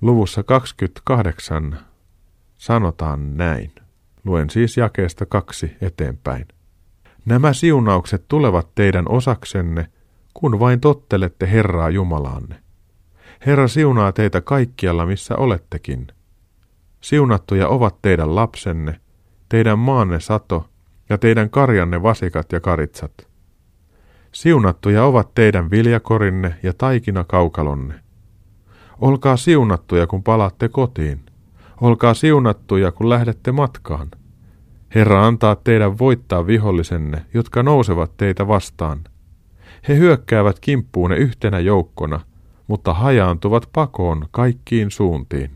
luvussa 0.02 0.44
28 0.44 1.80
sanotaan 2.58 3.38
näin. 3.38 3.72
Luen 4.26 4.50
siis 4.50 4.78
jakeesta 4.78 5.26
kaksi 5.26 5.72
eteenpäin. 5.82 6.46
Nämä 7.30 7.54
siunaukset 7.54 8.26
tulevat 8.28 8.76
teidän 8.76 9.06
osaksenne, 9.10 9.88
kun 10.34 10.60
vain 10.60 10.80
tottelette 10.80 11.52
Herraa 11.52 11.90
Jumalaanne. 11.90 12.56
Herra 13.46 13.68
siunaa 13.68 14.12
teitä 14.12 14.42
kaikkialla, 14.42 15.06
missä 15.06 15.36
olettekin. 15.36 16.08
Siunattuja 17.02 17.68
ovat 17.68 18.02
teidän 18.02 18.36
lapsenne, 18.36 19.00
teidän 19.50 19.80
maanne 19.80 20.20
sato 20.20 20.70
ja 21.10 21.18
teidän 21.18 21.50
karjanne 21.50 22.04
vasikat 22.04 22.52
ja 22.52 22.60
karitsat. 22.60 23.28
Siunattuja 24.32 25.04
ovat 25.04 25.34
teidän 25.34 25.72
viljakorinne 25.72 26.56
ja 26.64 26.74
taikina 26.74 27.24
kaukalonne. 27.24 28.00
Olkaa 29.02 29.38
siunattuja, 29.38 30.08
kun 30.08 30.24
palaatte 30.24 30.70
kotiin. 30.70 31.26
Olkaa 31.82 32.14
siunattuja, 32.14 32.92
kun 32.92 33.10
lähdette 33.10 33.52
matkaan. 33.52 34.08
Herra 34.96 35.28
antaa 35.28 35.56
teidän 35.56 35.98
voittaa 36.00 36.48
vihollisenne, 36.48 37.26
jotka 37.34 37.64
nousevat 37.64 38.18
teitä 38.18 38.48
vastaan. 38.48 39.04
He 39.88 39.98
hyökkäävät 39.98 40.60
kimppuune 40.60 41.16
yhtenä 41.16 41.60
joukkona, 41.60 42.20
mutta 42.68 42.94
hajaantuvat 42.94 43.70
pakoon 43.74 44.28
kaikkiin 44.32 44.92
suuntiin. 44.92 45.52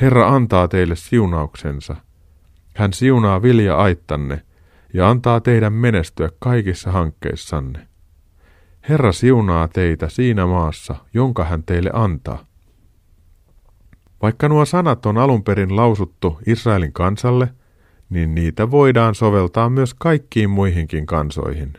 Herra 0.00 0.28
antaa 0.28 0.68
teille 0.68 0.96
siunauksensa. 0.96 1.96
Hän 2.76 2.92
siunaa 2.92 3.42
vilja 3.42 3.76
aittanne 3.76 4.42
ja 4.94 5.10
antaa 5.10 5.40
teidän 5.40 5.72
menestyä 5.72 6.30
kaikissa 6.38 6.92
hankkeissanne. 6.92 7.88
Herra 8.88 9.12
siunaa 9.12 9.68
teitä 9.68 10.08
siinä 10.08 10.46
maassa, 10.46 10.94
jonka 11.14 11.44
hän 11.44 11.62
teille 11.62 11.90
antaa. 11.92 12.44
Vaikka 14.22 14.48
nuo 14.48 14.64
sanat 14.64 15.06
on 15.06 15.18
alun 15.18 15.44
perin 15.44 15.76
lausuttu 15.76 16.38
Israelin 16.46 16.92
kansalle, 16.92 17.48
niin 18.10 18.34
niitä 18.34 18.70
voidaan 18.70 19.14
soveltaa 19.14 19.70
myös 19.70 19.94
kaikkiin 19.94 20.50
muihinkin 20.50 21.06
kansoihin. 21.06 21.72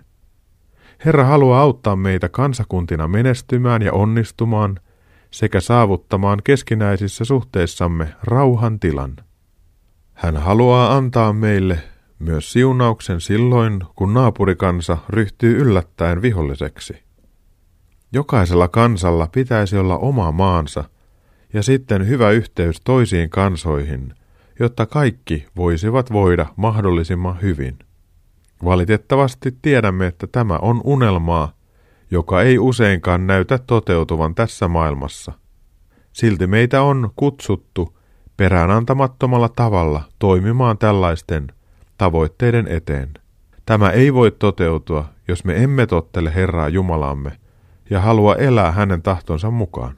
Herra 1.06 1.24
haluaa 1.24 1.62
auttaa 1.62 1.96
meitä 1.96 2.30
kansakuntina 2.30 3.08
menestymään 3.08 3.82
ja 3.82 3.94
onnistumaan 3.94 4.80
sekä 5.32 5.60
saavuttamaan 5.60 6.40
keskinäisissä 6.44 7.26
suhteissamme 7.26 8.14
rauhan 8.24 8.80
tilan. 8.80 9.16
Hän 10.14 10.38
haluaa 10.38 10.98
antaa 10.98 11.34
meille 11.34 11.80
myös 12.20 12.54
siunauksen 12.54 13.22
silloin, 13.22 13.82
kun 13.96 14.14
naapurikansa 14.14 14.98
ryhtyy 15.10 15.58
yllättäen 15.58 16.22
viholliseksi. 16.22 17.04
Jokaisella 18.14 18.68
kansalla 18.68 19.28
pitäisi 19.28 19.78
olla 19.78 19.98
oma 19.98 20.32
maansa 20.32 20.84
ja 21.54 21.64
sitten 21.64 22.08
hyvä 22.08 22.32
yhteys 22.32 22.82
toisiin 22.84 23.30
kansoihin, 23.30 24.14
jotta 24.60 24.86
kaikki 24.86 25.48
voisivat 25.56 26.12
voida 26.12 26.46
mahdollisimman 26.56 27.42
hyvin. 27.42 27.80
Valitettavasti 28.66 29.58
tiedämme, 29.62 30.08
että 30.08 30.28
tämä 30.28 30.58
on 30.62 30.82
unelmaa, 30.84 31.52
joka 32.12 32.42
ei 32.42 32.60
useinkaan 32.60 33.28
näytä 33.28 33.58
toteutuvan 33.58 34.36
tässä 34.36 34.68
maailmassa. 34.68 35.32
Silti 36.14 36.48
meitä 36.48 36.82
on 36.82 37.10
kutsuttu 37.16 37.98
peräänantamattomalla 38.38 39.50
tavalla 39.50 40.02
toimimaan 40.20 40.78
tällaisten 40.78 41.48
tavoitteiden 41.98 42.68
eteen. 42.68 43.10
Tämä 43.66 43.90
ei 43.90 44.14
voi 44.14 44.32
toteutua, 44.32 45.06
jos 45.28 45.46
me 45.46 45.64
emme 45.64 45.86
tottele 45.86 46.36
Herraa 46.36 46.70
Jumalamme 46.70 47.32
ja 47.90 48.02
halua 48.02 48.36
elää 48.36 48.72
hänen 48.72 49.02
tahtonsa 49.02 49.52
mukaan. 49.52 49.96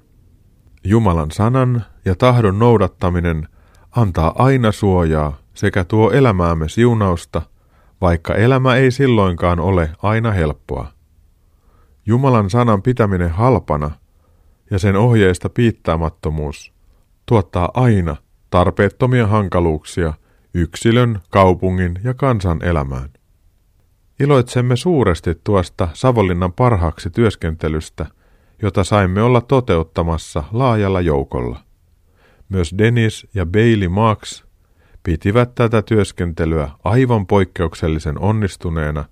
Jumalan 0.84 1.32
sanan 1.32 1.86
ja 2.06 2.16
tahdon 2.16 2.60
noudattaminen 2.60 3.48
antaa 3.92 4.34
aina 4.36 4.72
suojaa 4.72 5.38
sekä 5.54 5.84
tuo 5.84 6.12
elämäämme 6.12 6.70
siunausta, 6.70 7.42
vaikka 8.02 8.36
elämä 8.36 8.76
ei 8.76 8.92
silloinkaan 8.92 9.60
ole 9.60 9.92
aina 10.04 10.32
helppoa. 10.32 10.88
Jumalan 12.06 12.50
sanan 12.50 12.82
pitäminen 12.82 13.30
halpana 13.30 13.92
ja 14.72 14.80
sen 14.80 14.96
ohjeista 14.96 15.50
piittaamattomuus 15.50 16.74
tuottaa 17.26 17.72
aina 17.74 18.16
tarpeettomia 18.50 19.28
hankaluuksia 19.28 20.14
yksilön, 20.54 21.20
kaupungin 21.30 22.00
ja 22.04 22.14
kansan 22.14 22.64
elämään. 22.64 23.10
Iloitsemme 24.20 24.76
suuresti 24.76 25.36
tuosta 25.44 25.88
Savonlinnan 25.94 26.54
parhaaksi 26.54 27.10
työskentelystä, 27.10 28.06
jota 28.62 28.84
saimme 28.84 29.22
olla 29.22 29.42
toteuttamassa 29.42 30.44
laajalla 30.52 31.02
joukolla. 31.02 31.60
Myös 32.52 32.76
Dennis 32.78 33.28
ja 33.34 33.46
Bailey 33.46 33.88
Marks 33.88 34.46
pitivät 35.04 35.56
tätä 35.56 35.82
työskentelyä 35.82 36.70
aivan 36.84 37.28
poikkeuksellisen 37.28 38.20
onnistuneena, 38.20 39.06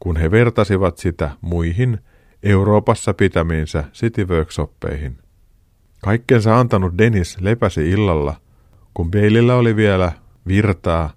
kun 0.00 0.16
he 0.16 0.30
vertasivat 0.30 0.98
sitä 0.98 1.30
muihin 1.40 1.98
Euroopassa 2.42 3.14
pitämiinsä 3.14 3.84
City. 3.92 4.26
Kaikkensa 6.02 6.60
antanut 6.60 6.98
Dennis 6.98 7.40
lepäsi 7.40 7.90
illalla, 7.90 8.34
kun 8.94 9.10
Beilillä 9.10 9.54
oli 9.54 9.76
vielä 9.76 10.12
virtaa 10.46 11.10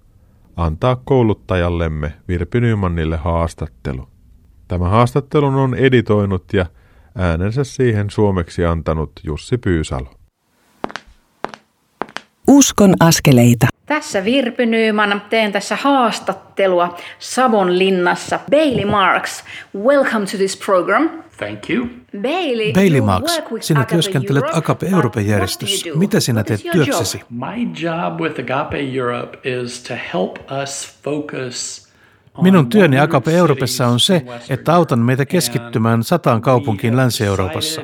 antaa 0.56 0.96
kouluttajallemme 0.96 2.12
Virpi 2.28 2.60
Nymannille 2.60 3.16
haastattelu. 3.16 4.08
Tämä 4.68 4.88
haastattelun 4.88 5.54
on 5.54 5.74
editoinut 5.74 6.52
ja 6.52 6.66
äänensä 7.14 7.64
siihen 7.64 8.10
suomeksi 8.10 8.64
antanut 8.64 9.12
Jussi 9.24 9.58
Pyysalo. 9.58 10.15
Uskon 12.48 12.94
askeleita. 13.00 13.66
Tässä 13.86 14.24
Virpi 14.24 14.66
Nyman, 14.66 15.22
teen 15.30 15.52
tässä 15.52 15.76
haastattelua 15.76 16.96
Savonlinnassa. 17.18 18.40
Bailey 18.50 18.84
Marks, 18.84 19.44
welcome 19.78 20.26
to 20.26 20.36
this 20.36 20.56
program. 20.56 21.10
Thank 21.36 21.70
you. 21.70 21.86
Bailey, 22.22 22.72
Bailey 22.72 22.98
you 22.98 23.06
Marks, 23.06 23.32
work 23.32 23.52
with 23.52 23.64
sinä 23.64 23.84
työskentelet. 23.84 24.44
Agape 24.52 24.86
Euroopan 24.86 25.26
järjestössä. 25.26 25.90
Mitä 25.94 26.20
sinä 26.20 26.44
teet 26.44 26.62
työksesi? 26.72 27.20
My 27.30 27.62
job 27.82 28.20
with 28.20 28.40
Agape 28.40 28.78
Europe 28.94 29.38
is 29.62 29.82
to 29.82 29.94
help 30.14 30.38
us 30.62 30.98
focus 31.02 31.85
Minun 32.42 32.68
työni 32.68 32.96
100 32.96 33.04
Agape 33.04 33.36
Euroopassa 33.36 33.86
on 33.86 34.00
se, 34.00 34.22
että 34.50 34.74
autan 34.74 34.98
meitä 34.98 35.26
keskittymään 35.26 36.02
sataan 36.04 36.42
kaupunkiin 36.42 36.96
Länsi-Euroopassa. 36.96 37.82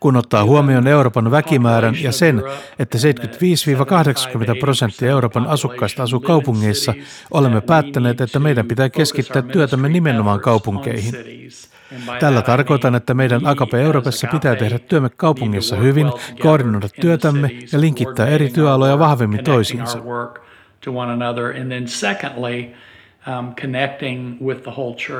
Kun 0.00 0.16
ottaa 0.16 0.44
huomioon 0.44 0.86
Euroopan 0.86 1.30
väkimäärän 1.30 1.94
ja 2.02 2.12
sen, 2.12 2.42
että 2.78 2.98
and 2.98 3.14
the 3.14 4.54
75-80 4.54 4.60
prosenttia 4.60 5.08
75-80% 5.08 5.10
Euroopan 5.10 5.46
asukkaista 5.46 6.02
asuu 6.02 6.20
kaupungeissa, 6.20 6.94
olemme 7.30 7.60
päättäneet, 7.60 8.20
että 8.20 8.38
meidän 8.38 8.68
pitää 8.68 8.88
keskittää 8.88 9.42
työtämme 9.42 9.88
nimenomaan 9.88 10.40
kaupunkeihin. 10.40 11.14
Tällä 12.20 12.42
tarkoitan, 12.42 12.94
että 12.94 13.14
meidän 13.14 13.46
as 13.46 13.78
Euroopassa 13.78 14.26
pitää 14.26 14.56
tehdä 14.56 14.78
työmme 14.78 15.10
work 15.16 15.76
hyvin, 15.76 16.12
koordinoida 16.40 16.88
työtämme 17.00 17.50
ja 17.72 17.80
linkittää 17.80 18.26
eri 18.26 18.50
työaloja 18.50 18.98
vahvemmin 18.98 19.44
toisiinsa. 19.44 19.98
to 20.86 20.92
one 20.92 21.10
another. 21.12 21.50
And 21.60 21.70
then 21.70 21.88
secondly, 21.88 22.74
um, 23.38 23.54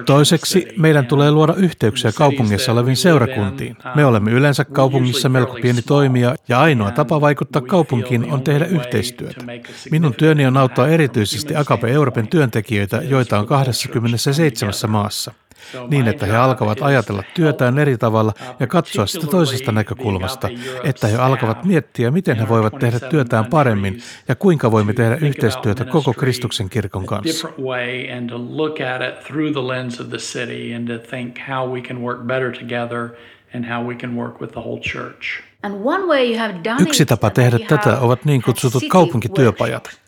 Toiseksi 0.06 0.68
meidän 0.78 1.06
tulee 1.06 1.30
luoda 1.30 1.54
yhteyksiä 1.54 2.12
we 2.12 2.72
oleviin 2.72 2.96
seurakuntiin. 2.96 3.70
in, 3.70 3.92
Me 3.94 4.02
um, 4.02 4.08
olemme 4.08 4.30
yleensä 4.30 4.64
kaupungissa 4.64 5.28
melko 5.28 5.58
pieni 5.62 5.82
toimija 5.82 6.34
ja 6.48 6.60
ainoa 6.60 6.90
tapa 6.90 7.20
vaikuttaa 7.20 7.62
kaupunkiin 7.62 8.32
on 8.32 8.42
tehdä 8.42 8.64
yhteistyötä. 8.64 9.44
Minun 9.90 10.14
työni 10.14 10.46
on 10.46 10.56
auttaa 10.56 10.88
erityisesti 10.88 11.56
Agape 11.56 11.92
Euroopan 11.92 12.28
työntekijöitä, 12.28 12.96
joita 12.96 13.38
on 13.38 13.46
for 13.46 13.56
the 13.56 13.56
whole 13.56 13.64
church 13.64 13.86
to 13.86 13.92
come 13.92 14.08
27 14.08 14.72
together. 14.72 14.90
maassa, 14.90 15.32
niin 15.88 16.04
my 16.04 16.10
että 16.10 16.26
he 16.26 16.36
alkavat 16.36 16.82
ajatella 16.82 17.22
työtään 17.34 17.78
eri 17.78 17.98
tavalla 17.98 18.32
uh, 18.40 18.56
ja 18.60 18.66
katsoa 18.66 19.06
sitä 19.06 19.26
toisesta 19.26 19.72
näkökulmasta, 19.72 20.48
että 20.84 21.06
he 21.06 21.16
alkavat 21.16 21.64
miettiä, 21.64 22.10
miten 22.10 22.36
he 22.36 22.48
voivat 22.48 22.72
tehdä 22.72 23.00
27 23.00 23.10
työtään 23.10 23.46
paremmin 23.46 24.00
ja 24.28 24.34
kuinka 24.34 24.70
voimme 24.70 24.92
tehdä 24.92 25.18
yhteistyötä 25.20 25.84
koko 25.84 26.12
Kristuksen 26.12 26.68
kirkon 26.68 27.06
kanssa. 27.06 27.48
Yksi 36.80 37.06
tapa 37.06 37.30
tehdä 37.30 37.58
tätä 37.58 37.98
ovat 38.00 38.24
niin 38.24 38.42
kutsutut 38.42 38.82
city 38.82 38.90
kaupunkityöpajat. 38.90 40.00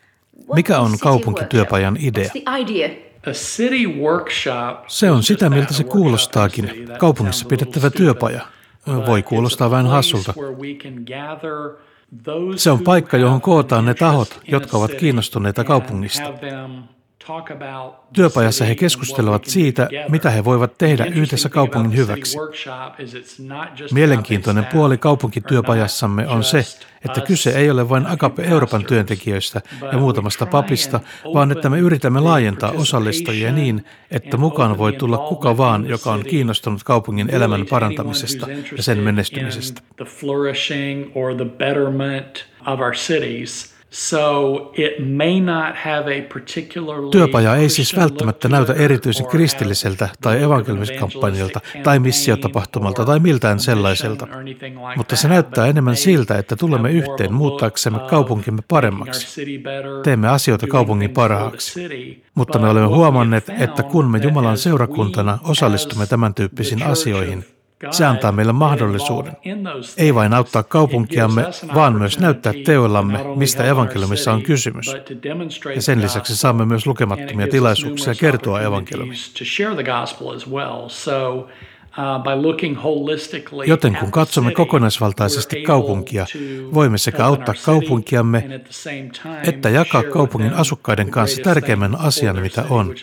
Mikä 0.55 0.79
on 0.79 0.99
kaupunkityöpajan 0.99 1.97
idea? 2.01 2.31
Se 4.87 5.11
on 5.11 5.23
sitä, 5.23 5.51
miltä 5.51 5.75
se 5.75 5.85
kuulostaakin. 5.85 6.89
Kaupungissa 6.99 7.47
pidettävä 7.47 7.91
työpaja. 7.91 8.41
Voi 9.07 9.23
kuulostaa 9.23 9.71
vähän 9.71 9.87
hassulta. 9.87 10.35
Se 12.57 12.71
on 12.71 12.81
paikka, 12.81 13.17
johon 13.17 13.41
kootaan 13.41 13.85
ne 13.85 13.95
tahot, 13.95 14.41
jotka 14.49 14.77
ovat 14.77 14.95
kiinnostuneita 14.95 15.65
kaupungista. 15.65 16.33
Työpajassa 18.13 18.65
he 18.65 18.75
keskustelevat 18.75 19.45
siitä, 19.45 19.89
mitä 20.09 20.31
he 20.31 20.45
voivat 20.45 20.79
tehdä 20.79 21.05
yhdessä 21.05 21.49
kaupungin 21.49 21.97
hyväksi. 21.97 22.39
Mielenkiintoinen 23.93 24.67
puoli 24.67 24.99
kaupunkityöpajassamme 24.99 26.29
on 26.29 26.45
se, 26.45 26.65
että 27.05 27.21
kyse 27.21 27.51
ei 27.51 27.71
ole 27.71 27.89
vain 27.89 28.07
Agape 28.07 28.43
Euroopan 28.43 28.85
työntekijöistä 28.85 29.61
ja 29.93 29.99
muutamasta 29.99 30.47
papista, 30.47 31.01
vaan 31.35 31.53
että 31.53 31.69
me 31.69 31.79
yritämme 31.79 32.21
laajentaa 32.21 32.71
osallistujia 32.71 33.53
niin, 33.53 33.85
että 34.11 34.37
mukaan 34.37 34.79
voi 34.79 34.93
tulla 34.93 35.19
kuka 35.19 35.57
vaan, 35.57 35.87
joka 35.87 36.13
on 36.13 36.25
kiinnostunut 36.25 36.85
kaupungin 36.85 37.31
elämän 37.35 37.67
parantamisesta 37.71 38.47
ja 38.77 38.83
sen 38.83 38.99
menestymisestä. 38.99 39.83
of 42.67 42.81
our 42.81 42.95
cities. 42.95 43.78
Työpaja 47.11 47.57
ei 47.57 47.69
siis 47.69 47.97
välttämättä 47.97 48.49
näytä 48.49 48.73
it 48.73 48.81
erityisen 48.81 49.27
kristilliseltä 49.27 50.09
tai 50.21 50.43
evankelmiskampanjalta 50.43 51.61
tai 51.83 51.99
missiotapahtumalta 51.99 53.05
tai 53.05 53.19
miltään 53.21 53.61
sellaiselta, 53.61 54.27
mutta 54.97 55.17
se 55.17 55.29
näyttää 55.29 55.67
enemmän 55.67 55.97
siltä, 55.97 56.39
että 56.39 56.57
tulemme 56.57 56.93
yhteen 56.93 57.33
muuttaaksemme 57.33 57.99
kaupunkimme 57.99 58.63
paremmaksi. 58.69 59.59
Teemme 60.05 60.29
asioita 60.29 60.67
kaupungin 60.67 61.11
parhaaksi. 61.11 61.81
Mutta 62.35 62.59
me 62.59 62.69
olemme 62.69 62.89
huomanneet, 62.89 63.51
että 63.59 63.83
kun 63.83 64.11
me 64.11 64.19
Jumalan 64.19 64.59
seurakuntana 64.59 65.39
osallistumme 65.45 66.07
tämän 66.07 66.35
tyyppisiin 66.35 66.83
asioihin, 66.83 67.45
se 67.91 68.05
antaa 68.05 68.33
meille 68.33 68.53
mahdollisuuden 68.53 69.33
ei 69.97 70.15
vain 70.15 70.35
auttaa 70.35 70.63
kaupunkiamme, 70.63 71.45
vaan 71.75 71.95
myös 71.95 72.19
näyttää 72.19 72.53
teoillamme, 72.65 73.19
mistä 73.37 73.65
evankeliumissa 73.65 74.33
on 74.33 74.43
kysymys. 74.43 74.87
Ja 75.75 75.83
sen 75.83 76.03
lisäksi 76.03 76.37
saamme 76.37 76.65
myös 76.65 76.87
lukemattomia 76.87 77.49
tilaisuuksia 77.49 78.15
kertoa 78.15 78.61
evankeliumia. 78.63 79.19
Uh, 81.99 83.67
Joten 83.67 83.97
kun 83.97 84.11
katsomme 84.11 84.53
kokonaisvaltaisesti 84.53 85.63
kaupunkia, 85.63 86.27
voimme 86.75 86.99
sekä 86.99 87.25
auttaa 87.25 87.55
kaupunkiamme 87.65 88.61
että 89.43 89.69
jakaa 89.69 90.03
kaupungin 90.03 90.53
asukkaiden 90.55 91.11
kanssa 91.11 91.43
tärkeimmän 91.43 92.01
asian, 92.01 92.41
mitä 92.41 92.65
on, 92.71 92.95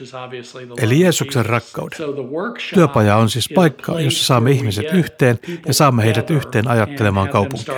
eli 0.78 1.00
Jeesuksen 1.00 1.46
rakkauden. 1.46 2.00
Työpaja 2.74 3.16
on 3.16 3.30
siis 3.30 3.50
paikka, 3.56 4.00
jossa 4.00 4.26
saamme 4.26 4.52
ihmiset 4.52 4.94
yhteen 4.94 5.40
ja 5.68 5.74
saamme 5.74 6.04
heidät 6.04 6.30
yhteen 6.30 6.68
ajattelemaan 6.68 7.30
kaupunkia. 7.30 7.76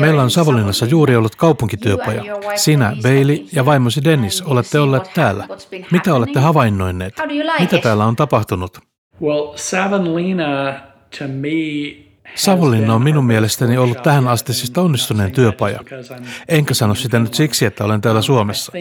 Meillä 0.00 0.22
on 0.22 0.30
Savonlinnassa 0.30 0.86
juuri 0.86 1.16
ollut 1.16 1.36
kaupunkityöpaja. 1.36 2.22
Sinä, 2.56 2.96
Bailey 3.02 3.46
ja 3.52 3.64
vaimosi 3.66 4.04
Dennis 4.04 4.42
olette 4.42 4.78
olleet 4.78 5.10
täällä. 5.14 5.48
Mitä 5.90 6.14
olette 6.14 6.40
havainnoineet? 6.40 7.14
Mitä 7.60 7.78
täällä 7.78 8.04
on 8.04 8.16
tapahtunut? 8.16 8.78
Savonlinna 12.34 12.94
on 12.94 13.02
minun 13.02 13.24
mielestäni 13.24 13.78
ollut 13.78 14.02
tähän 14.02 14.28
asti 14.28 14.54
siis 14.54 14.72
onnistuneen 14.78 15.32
työpaja. 15.32 15.80
Enkä 16.48 16.74
sano 16.74 16.94
sitä 16.94 17.18
nyt 17.18 17.34
siksi, 17.34 17.66
että 17.66 17.84
olen 17.84 18.00
täällä 18.00 18.22
Suomessa. 18.22 18.72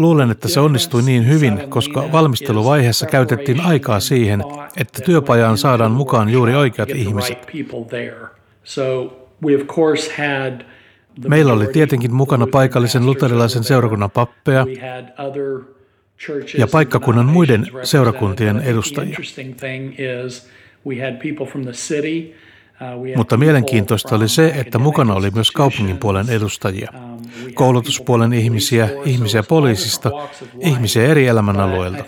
Luulen, 0.00 0.30
että 0.30 0.48
se 0.48 0.60
onnistui 0.60 1.02
niin 1.02 1.28
hyvin, 1.28 1.60
koska 1.68 2.12
valmisteluvaiheessa 2.12 3.06
käytettiin 3.06 3.60
aikaa 3.60 4.00
siihen, 4.00 4.42
että 4.76 5.02
työpajaan 5.02 5.58
saadaan 5.58 5.92
mukaan 5.92 6.28
juuri 6.28 6.54
oikeat 6.54 6.90
ihmiset. 6.90 7.46
Meillä 11.28 11.52
oli 11.52 11.66
tietenkin 11.66 12.14
mukana 12.14 12.46
paikallisen 12.46 13.06
luterilaisen 13.06 13.64
seurakunnan 13.64 14.10
pappeja 14.10 14.66
ja 16.58 16.66
paikkakunnan 16.66 17.26
muiden 17.26 17.66
seurakuntien 17.82 18.58
edustajia. 18.58 19.18
Mutta 23.16 23.36
mielenkiintoista 23.36 24.16
oli 24.16 24.28
se, 24.28 24.52
että 24.56 24.78
mukana 24.78 25.14
oli 25.14 25.30
myös 25.30 25.50
kaupungin 25.50 25.98
puolen 25.98 26.30
edustajia, 26.30 26.92
koulutuspuolen 27.54 28.32
ihmisiä, 28.32 28.88
ihmisiä 29.04 29.42
poliisista, 29.42 30.10
ihmisiä 30.60 31.06
eri 31.06 31.26
elämänalueilta. 31.26 32.04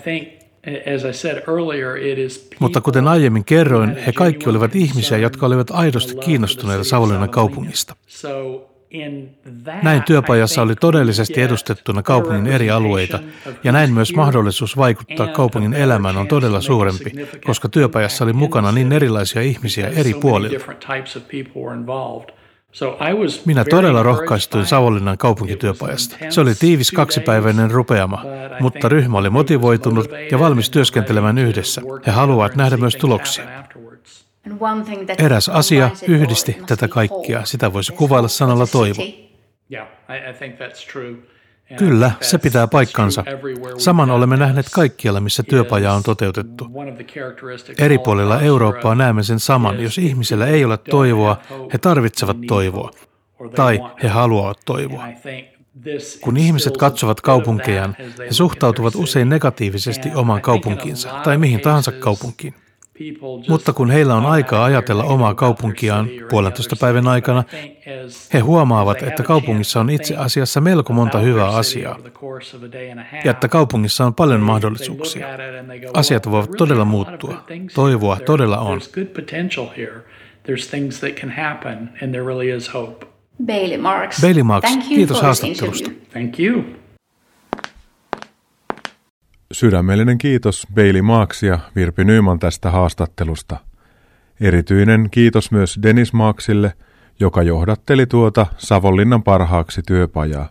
Mutta 2.59 2.81
kuten 2.81 3.07
aiemmin 3.07 3.45
kerroin, 3.45 3.97
he 3.97 4.11
kaikki 4.11 4.49
olivat 4.49 4.75
ihmisiä, 4.75 5.17
jotka 5.17 5.45
olivat 5.45 5.71
aidosti 5.71 6.15
kiinnostuneita 6.15 6.83
Savonlinnan 6.83 7.29
kaupungista. 7.29 7.95
Näin 9.83 10.03
työpajassa 10.03 10.61
oli 10.61 10.75
todellisesti 10.75 11.41
edustettuna 11.41 12.03
kaupungin 12.03 12.47
eri 12.47 12.69
alueita, 12.71 13.19
ja 13.63 13.71
näin 13.71 13.93
myös 13.93 14.15
mahdollisuus 14.15 14.77
vaikuttaa 14.77 15.27
kaupungin 15.27 15.73
elämään 15.73 16.17
on 16.17 16.27
todella 16.27 16.61
suurempi, 16.61 17.11
koska 17.45 17.69
työpajassa 17.69 18.23
oli 18.23 18.33
mukana 18.33 18.71
niin 18.71 18.91
erilaisia 18.91 19.41
ihmisiä 19.41 19.87
eri 19.87 20.13
puolilla. 20.13 20.59
Minä 23.45 23.65
todella 23.65 24.03
rohkaistuin 24.03 24.65
Savonlinnan 24.65 25.17
kaupunkityöpajasta. 25.17 26.17
Se 26.29 26.41
oli 26.41 26.55
tiivis 26.55 26.91
kaksipäiväinen 26.91 27.71
rupeama, 27.71 28.23
mutta 28.59 28.89
ryhmä 28.89 29.17
oli 29.17 29.29
motivoitunut 29.29 30.09
ja 30.31 30.39
valmis 30.39 30.69
työskentelemään 30.69 31.37
yhdessä. 31.37 31.81
He 32.07 32.11
haluavat 32.11 32.55
nähdä 32.55 32.77
myös 32.77 32.95
tuloksia. 32.95 33.45
Eräs 35.17 35.49
asia 35.49 35.91
yhdisti 36.07 36.57
tätä 36.67 36.87
kaikkia. 36.87 37.45
Sitä 37.45 37.73
voisi 37.73 37.93
kuvailla 37.93 38.27
sanalla 38.27 38.67
toivo. 38.67 39.01
Kyllä, 41.77 42.11
se 42.21 42.37
pitää 42.37 42.67
paikkansa. 42.67 43.23
Saman 43.77 44.11
olemme 44.11 44.37
nähneet 44.37 44.65
kaikkialla, 44.73 45.21
missä 45.21 45.43
työpaja 45.43 45.93
on 45.93 46.03
toteutettu. 46.03 46.67
Eri 47.77 47.97
puolilla 47.97 48.41
Eurooppaa 48.41 48.95
näemme 48.95 49.23
sen 49.23 49.39
saman. 49.39 49.83
Jos 49.83 49.97
ihmisellä 49.97 50.47
ei 50.47 50.65
ole 50.65 50.77
toivoa, 50.77 51.37
he 51.73 51.77
tarvitsevat 51.77 52.37
toivoa. 52.47 52.91
Tai 53.55 53.79
he 54.03 54.07
haluavat 54.07 54.59
toivoa. 54.65 55.07
Kun 56.21 56.37
ihmiset 56.37 56.77
katsovat 56.77 57.21
kaupunkejaan, 57.21 57.95
he 57.99 58.31
suhtautuvat 58.31 58.95
usein 58.95 59.29
negatiivisesti 59.29 60.09
omaan 60.15 60.41
kaupunkiinsa 60.41 61.09
tai 61.23 61.37
mihin 61.37 61.61
tahansa 61.61 61.91
kaupunkiin. 61.91 62.53
Mutta 63.49 63.73
kun 63.73 63.91
heillä 63.91 64.15
on 64.15 64.25
aikaa 64.25 64.65
ajatella 64.65 65.03
omaa 65.03 65.35
kaupunkiaan 65.35 66.09
puolentoista 66.29 66.75
päivän 66.79 67.07
aikana, 67.07 67.43
he 68.33 68.39
huomaavat, 68.39 69.03
että 69.03 69.23
kaupungissa 69.23 69.79
on 69.79 69.89
itse 69.89 70.15
asiassa 70.15 70.61
melko 70.61 70.93
monta 70.93 71.19
hyvää 71.19 71.49
asiaa 71.49 71.99
ja 73.23 73.31
että 73.31 73.47
kaupungissa 73.47 74.05
on 74.05 74.13
paljon 74.13 74.41
mahdollisuuksia. 74.41 75.27
Asiat 75.93 76.31
voivat 76.31 76.51
todella 76.57 76.85
muuttua. 76.85 77.43
Toivoa 77.75 78.19
todella 78.19 78.57
on. 78.57 78.81
Bailey 83.45 83.77
Marks, 83.77 84.21
Bailey 84.21 84.43
Marks 84.43 84.77
kiitos 84.87 85.21
haastattelusta. 85.21 85.91
Thank 86.11 86.39
you. 86.39 86.63
Sydämellinen 89.53 90.17
kiitos 90.17 90.67
Bailey 90.75 91.01
Marks 91.01 91.43
ja 91.43 91.59
Virpi 91.75 92.03
Nyman 92.03 92.39
tästä 92.39 92.71
haastattelusta. 92.71 93.57
Erityinen 94.41 95.07
kiitos 95.11 95.51
myös 95.51 95.79
Dennis 95.83 96.13
Maaksille, 96.13 96.73
joka 97.19 97.43
johdatteli 97.43 98.05
tuota 98.05 98.45
Savonlinnan 98.57 99.23
parhaaksi 99.23 99.81
työpajaa. 99.87 100.49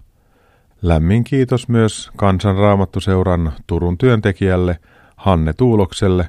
Lämmin 0.83 1.25
kiitos 1.25 1.69
myös 1.69 2.11
Kansanraamattuseuran 2.17 3.53
Turun 3.67 3.99
työntekijälle 3.99 4.79
Hanne 5.17 5.53
Tuulokselle, 5.53 6.29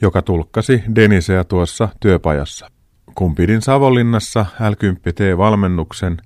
joka 0.00 0.22
tulkkasi 0.22 0.82
Deniseä 0.94 1.44
tuossa 1.44 1.88
työpajassa. 2.00 2.70
Kun 3.14 3.34
pidin 3.34 3.62
Savonlinnassa 3.62 4.46
L10T-valmennuksen, 4.60 6.16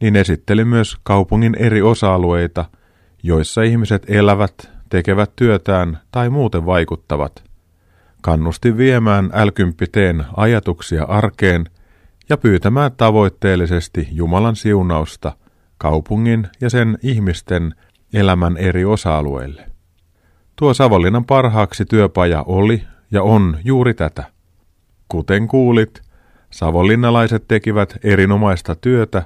niin 0.00 0.16
esittelin 0.16 0.68
myös 0.68 0.96
kaupungin 1.02 1.56
eri 1.58 1.82
osa-alueita, 1.82 2.64
joissa 3.22 3.62
ihmiset 3.62 4.02
elävät, 4.08 4.75
tekevät 4.88 5.32
työtään 5.36 5.98
tai 6.12 6.30
muuten 6.30 6.66
vaikuttavat. 6.66 7.44
Kannustin 8.22 8.76
viemään 8.76 9.26
l 9.26 9.48
ajatuksia 10.36 11.04
arkeen 11.04 11.64
ja 12.28 12.36
pyytämään 12.36 12.92
tavoitteellisesti 12.96 14.08
Jumalan 14.10 14.56
siunausta 14.56 15.32
kaupungin 15.78 16.48
ja 16.60 16.70
sen 16.70 16.98
ihmisten 17.02 17.74
elämän 18.12 18.56
eri 18.56 18.84
osa-alueille. 18.84 19.66
Tuo 20.56 20.74
Savonlinnan 20.74 21.24
parhaaksi 21.24 21.84
työpaja 21.84 22.42
oli 22.42 22.82
ja 23.10 23.22
on 23.22 23.58
juuri 23.64 23.94
tätä. 23.94 24.24
Kuten 25.08 25.48
kuulit, 25.48 26.02
savonlinnalaiset 26.50 27.44
tekivät 27.48 27.96
erinomaista 28.04 28.74
työtä 28.74 29.22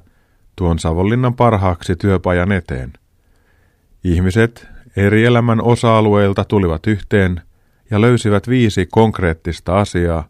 tuon 0.56 0.78
Savonlinnan 0.78 1.34
parhaaksi 1.34 1.96
työpajan 1.96 2.52
eteen. 2.52 2.92
Ihmiset 4.04 4.68
eri 4.96 5.24
elämän 5.24 5.62
osa-alueilta 5.62 6.44
tulivat 6.44 6.86
yhteen 6.86 7.40
ja 7.90 8.00
löysivät 8.00 8.48
viisi 8.48 8.86
konkreettista 8.86 9.80
asiaa, 9.80 10.28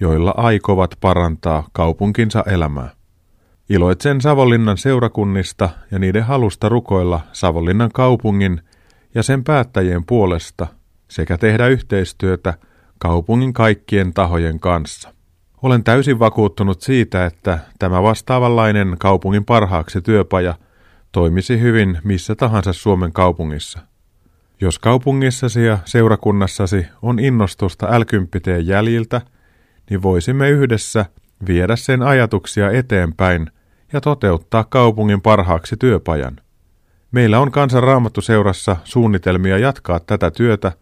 joilla 0.00 0.34
aikovat 0.36 0.90
parantaa 1.00 1.68
kaupunkinsa 1.72 2.44
elämää. 2.46 2.90
Iloitsen 3.68 4.20
Savonlinnan 4.20 4.78
seurakunnista 4.78 5.68
ja 5.90 5.98
niiden 5.98 6.24
halusta 6.24 6.68
rukoilla 6.68 7.20
Savonlinnan 7.32 7.90
kaupungin 7.94 8.60
ja 9.14 9.22
sen 9.22 9.44
päättäjien 9.44 10.04
puolesta 10.04 10.66
sekä 11.08 11.38
tehdä 11.38 11.66
yhteistyötä 11.66 12.54
kaupungin 12.98 13.52
kaikkien 13.52 14.14
tahojen 14.14 14.60
kanssa. 14.60 15.12
Olen 15.62 15.84
täysin 15.84 16.18
vakuuttunut 16.18 16.80
siitä, 16.80 17.26
että 17.26 17.58
tämä 17.78 18.02
vastaavanlainen 18.02 18.96
kaupungin 18.98 19.44
parhaaksi 19.44 20.00
työpaja 20.00 20.54
toimisi 21.12 21.60
hyvin 21.60 21.98
missä 22.04 22.34
tahansa 22.34 22.72
Suomen 22.72 23.12
kaupungissa. 23.12 23.78
Jos 24.60 24.78
kaupungissasi 24.78 25.64
ja 25.64 25.78
seurakunnassasi 25.84 26.86
on 27.02 27.18
innostusta 27.18 28.00
l 28.00 28.02
jäljiltä, 28.62 29.20
niin 29.90 30.02
voisimme 30.02 30.50
yhdessä 30.50 31.06
viedä 31.46 31.76
sen 31.76 32.02
ajatuksia 32.02 32.70
eteenpäin 32.70 33.50
ja 33.92 34.00
toteuttaa 34.00 34.64
kaupungin 34.64 35.20
parhaaksi 35.20 35.76
työpajan. 35.76 36.36
Meillä 37.12 37.38
on 37.40 37.50
kansanraamattuseurassa 37.50 38.76
suunnitelmia 38.84 39.58
jatkaa 39.58 40.00
tätä 40.00 40.30
työtä 40.30 40.72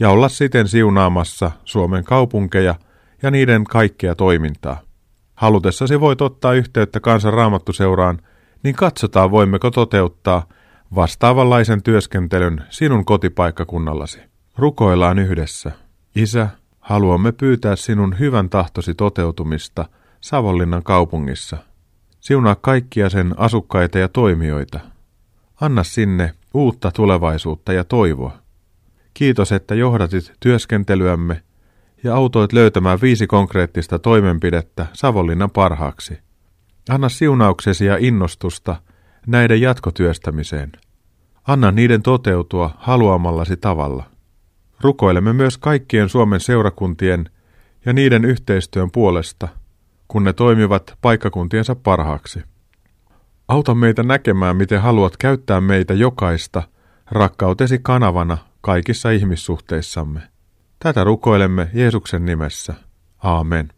ja 0.00 0.10
olla 0.10 0.28
siten 0.28 0.68
siunaamassa 0.68 1.50
Suomen 1.64 2.04
kaupunkeja 2.04 2.74
ja 3.22 3.30
niiden 3.30 3.64
kaikkea 3.64 4.14
toimintaa. 4.14 4.80
Halutessasi 5.34 6.00
voit 6.00 6.20
ottaa 6.20 6.52
yhteyttä 6.52 7.00
kansanraamattuseuraan, 7.00 8.18
niin 8.62 8.74
katsotaan 8.74 9.30
voimmeko 9.30 9.70
toteuttaa 9.70 10.48
vastaavanlaisen 10.94 11.82
työskentelyn 11.82 12.62
sinun 12.70 13.04
kotipaikkakunnallasi. 13.04 14.20
Rukoillaan 14.56 15.18
yhdessä. 15.18 15.72
Isä, 16.16 16.48
haluamme 16.80 17.32
pyytää 17.32 17.76
sinun 17.76 18.18
hyvän 18.18 18.50
tahtosi 18.50 18.94
toteutumista 18.94 19.88
Savonlinnan 20.20 20.82
kaupungissa. 20.82 21.56
Siunaa 22.20 22.54
kaikkia 22.54 23.10
sen 23.10 23.34
asukkaita 23.36 23.98
ja 23.98 24.08
toimijoita. 24.08 24.80
Anna 25.60 25.84
sinne 25.84 26.32
uutta 26.54 26.90
tulevaisuutta 26.90 27.72
ja 27.72 27.84
toivoa. 27.84 28.38
Kiitos, 29.14 29.52
että 29.52 29.74
johdatit 29.74 30.32
työskentelyämme 30.40 31.42
ja 32.04 32.14
autoit 32.14 32.52
löytämään 32.52 33.00
viisi 33.00 33.26
konkreettista 33.26 33.98
toimenpidettä 33.98 34.86
Savonlinnan 34.92 35.50
parhaaksi. 35.50 36.18
Anna 36.88 37.08
siunauksesi 37.08 37.84
ja 37.84 37.96
innostusta 38.00 38.76
näiden 39.26 39.60
jatkotyöstämiseen. 39.60 40.72
Anna 41.46 41.70
niiden 41.70 42.02
toteutua 42.02 42.70
haluamallasi 42.78 43.56
tavalla. 43.56 44.04
Rukoilemme 44.80 45.32
myös 45.32 45.58
kaikkien 45.58 46.08
Suomen 46.08 46.40
seurakuntien 46.40 47.30
ja 47.86 47.92
niiden 47.92 48.24
yhteistyön 48.24 48.90
puolesta, 48.90 49.48
kun 50.08 50.24
ne 50.24 50.32
toimivat 50.32 50.98
paikkakuntiensa 51.00 51.74
parhaaksi. 51.74 52.42
Auta 53.48 53.74
meitä 53.74 54.02
näkemään, 54.02 54.56
miten 54.56 54.82
haluat 54.82 55.16
käyttää 55.16 55.60
meitä 55.60 55.94
jokaista 55.94 56.62
rakkautesi 57.10 57.78
kanavana 57.82 58.38
kaikissa 58.60 59.10
ihmissuhteissamme. 59.10 60.20
Tätä 60.78 61.04
rukoilemme 61.04 61.70
Jeesuksen 61.74 62.24
nimessä. 62.24 62.74
Aamen. 63.18 63.68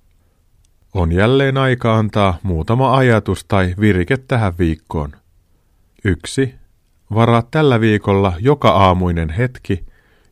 On 0.95 1.13
jälleen 1.13 1.57
aika 1.57 1.99
antaa 1.99 2.39
muutama 2.43 2.97
ajatus 2.97 3.45
tai 3.45 3.75
virike 3.81 4.17
tähän 4.17 4.53
viikkoon. 4.59 5.13
1. 6.05 6.55
Varaa 7.15 7.43
tällä 7.51 7.81
viikolla 7.81 8.33
joka 8.39 8.69
aamuinen 8.69 9.31
hetki, 9.31 9.85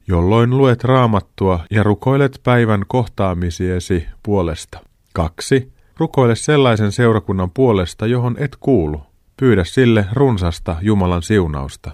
jolloin 0.08 0.58
luet 0.58 0.84
raamattua 0.84 1.60
ja 1.70 1.82
rukoilet 1.82 2.40
päivän 2.42 2.84
kohtaamisiesi 2.88 4.06
puolesta. 4.22 4.78
2. 5.12 5.72
Rukoile 5.98 6.36
sellaisen 6.36 6.92
seurakunnan 6.92 7.50
puolesta, 7.50 8.06
johon 8.06 8.36
et 8.38 8.56
kuulu. 8.60 9.02
Pyydä 9.36 9.64
sille 9.64 10.06
runsasta 10.12 10.76
Jumalan 10.80 11.22
siunausta. 11.22 11.90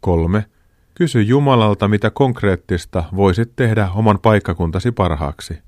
3. 0.00 0.44
Kysy 0.94 1.22
Jumalalta, 1.22 1.88
mitä 1.88 2.10
konkreettista 2.10 3.04
voisit 3.16 3.56
tehdä 3.56 3.88
oman 3.94 4.18
paikkakuntasi 4.18 4.92
parhaaksi. 4.92 5.58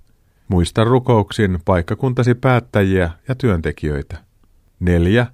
Muista 0.49 0.85
rukouksin 0.85 1.59
paikkakuntasi 1.65 2.35
päättäjiä 2.35 3.11
ja 3.29 3.35
työntekijöitä. 3.35 4.19
4. 4.81 5.27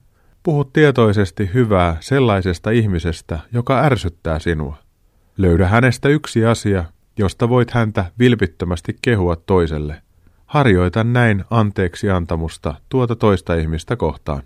Puhu 0.44 0.64
tietoisesti 0.64 1.50
hyvää 1.54 1.96
sellaisesta 2.00 2.70
ihmisestä, 2.70 3.38
joka 3.52 3.80
ärsyttää 3.80 4.38
sinua. 4.38 4.76
Löydä 5.36 5.68
hänestä 5.68 6.08
yksi 6.08 6.44
asia, 6.46 6.84
josta 7.18 7.48
voit 7.48 7.70
häntä 7.70 8.04
vilpittömästi 8.18 8.96
kehua 9.02 9.36
toiselle. 9.36 10.02
Harjoita 10.46 11.04
näin 11.04 11.44
anteeksi 11.50 12.10
antamusta 12.10 12.74
tuota 12.88 13.16
toista 13.16 13.54
ihmistä 13.54 13.96
kohtaan. 13.96 14.42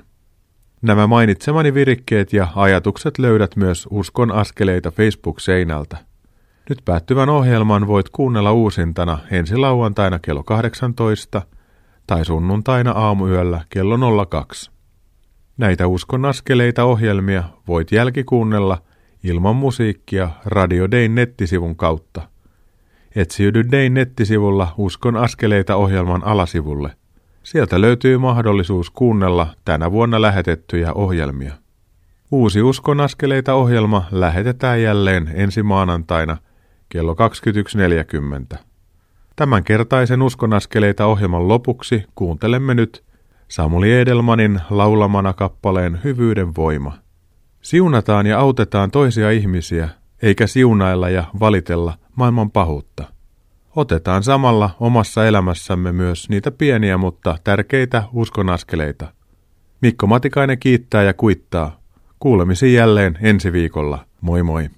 Nämä 0.83 1.07
mainitsemani 1.07 1.75
virikkeet 1.75 2.33
ja 2.33 2.49
ajatukset 2.55 3.19
löydät 3.19 3.57
myös 3.57 3.89
Uskon 3.91 4.33
askeleita 4.33 4.91
Facebook-seinältä. 4.91 5.97
Nyt 6.69 6.79
päättyvän 6.85 7.29
ohjelman 7.29 7.87
voit 7.87 8.09
kuunnella 8.09 8.53
uusintana 8.53 9.19
ensi 9.31 9.57
lauantaina 9.57 10.19
kello 10.19 10.43
18 10.43 11.43
tai 12.07 12.25
sunnuntaina 12.25 12.91
aamuyöllä 12.91 13.61
kello 13.71 14.27
02. 14.27 14.78
Näitä 15.59 15.87
Uskon 15.87 16.25
askeleita 16.25 16.85
ohjelmia 16.85 17.45
voit 17.69 17.93
jälkikuunnella 17.93 18.79
ilman 19.25 19.57
musiikkia 19.57 20.31
Radio 20.45 20.91
Dayn 20.91 21.15
nettisivun 21.15 21.77
kautta. 21.77 22.29
Etsiydy 23.17 23.65
Dayn 23.73 23.95
nettisivulla 23.95 24.75
Uskon 24.77 25.17
askeleita 25.17 25.77
ohjelman 25.77 26.25
alasivulle. 26.25 26.91
Sieltä 27.43 27.81
löytyy 27.81 28.19
mahdollisuus 28.19 28.91
kuunnella 28.91 29.47
tänä 29.65 29.93
vuonna 29.93 30.23
lähetettyjä 30.23 30.93
ohjelmia. 30.93 31.55
Uusi 32.31 32.63
Uskon 32.63 33.01
askeleita 33.01 33.55
ohjelma 33.55 34.05
lähetetään 34.11 34.83
jälleen 34.83 35.31
ensi 35.35 35.63
maanantaina 35.63 36.37
kello 36.89 37.17
21.40. 38.55 38.59
Tämänkertaisen 39.37 40.23
Uskon 40.23 40.53
askeleita 40.53 41.07
ohjelman 41.07 41.49
lopuksi 41.49 42.05
kuuntelemme 42.15 42.75
nyt 42.75 43.08
Samuli 43.49 43.93
Edelmanin 43.93 44.61
laulamana 44.71 45.33
kappaleen 45.33 46.01
Hyvyyden 46.05 46.57
voima. 46.57 46.99
Siunataan 47.63 48.27
ja 48.27 48.39
autetaan 48.39 48.91
toisia 48.91 49.31
ihmisiä, 49.31 49.89
eikä 50.23 50.47
siunailla 50.47 51.09
ja 51.09 51.25
valitella 51.41 51.99
maailman 52.17 52.51
pahuutta. 52.51 53.05
Otetaan 53.77 54.23
samalla 54.23 54.71
omassa 54.81 55.27
elämässämme 55.27 55.93
myös 55.93 56.29
niitä 56.29 56.51
pieniä, 56.51 56.99
mutta 56.99 57.39
tärkeitä 57.45 58.03
uskonaskeleita. 58.13 59.13
Mikko 59.83 60.07
Matikainen 60.07 60.59
kiittää 60.59 61.03
ja 61.03 61.15
kuittaa. 61.15 61.81
Kuulemisiin 62.19 62.75
jälleen 62.75 63.19
ensi 63.23 63.53
viikolla. 63.53 64.05
Moi 64.21 64.43
moi! 64.43 64.78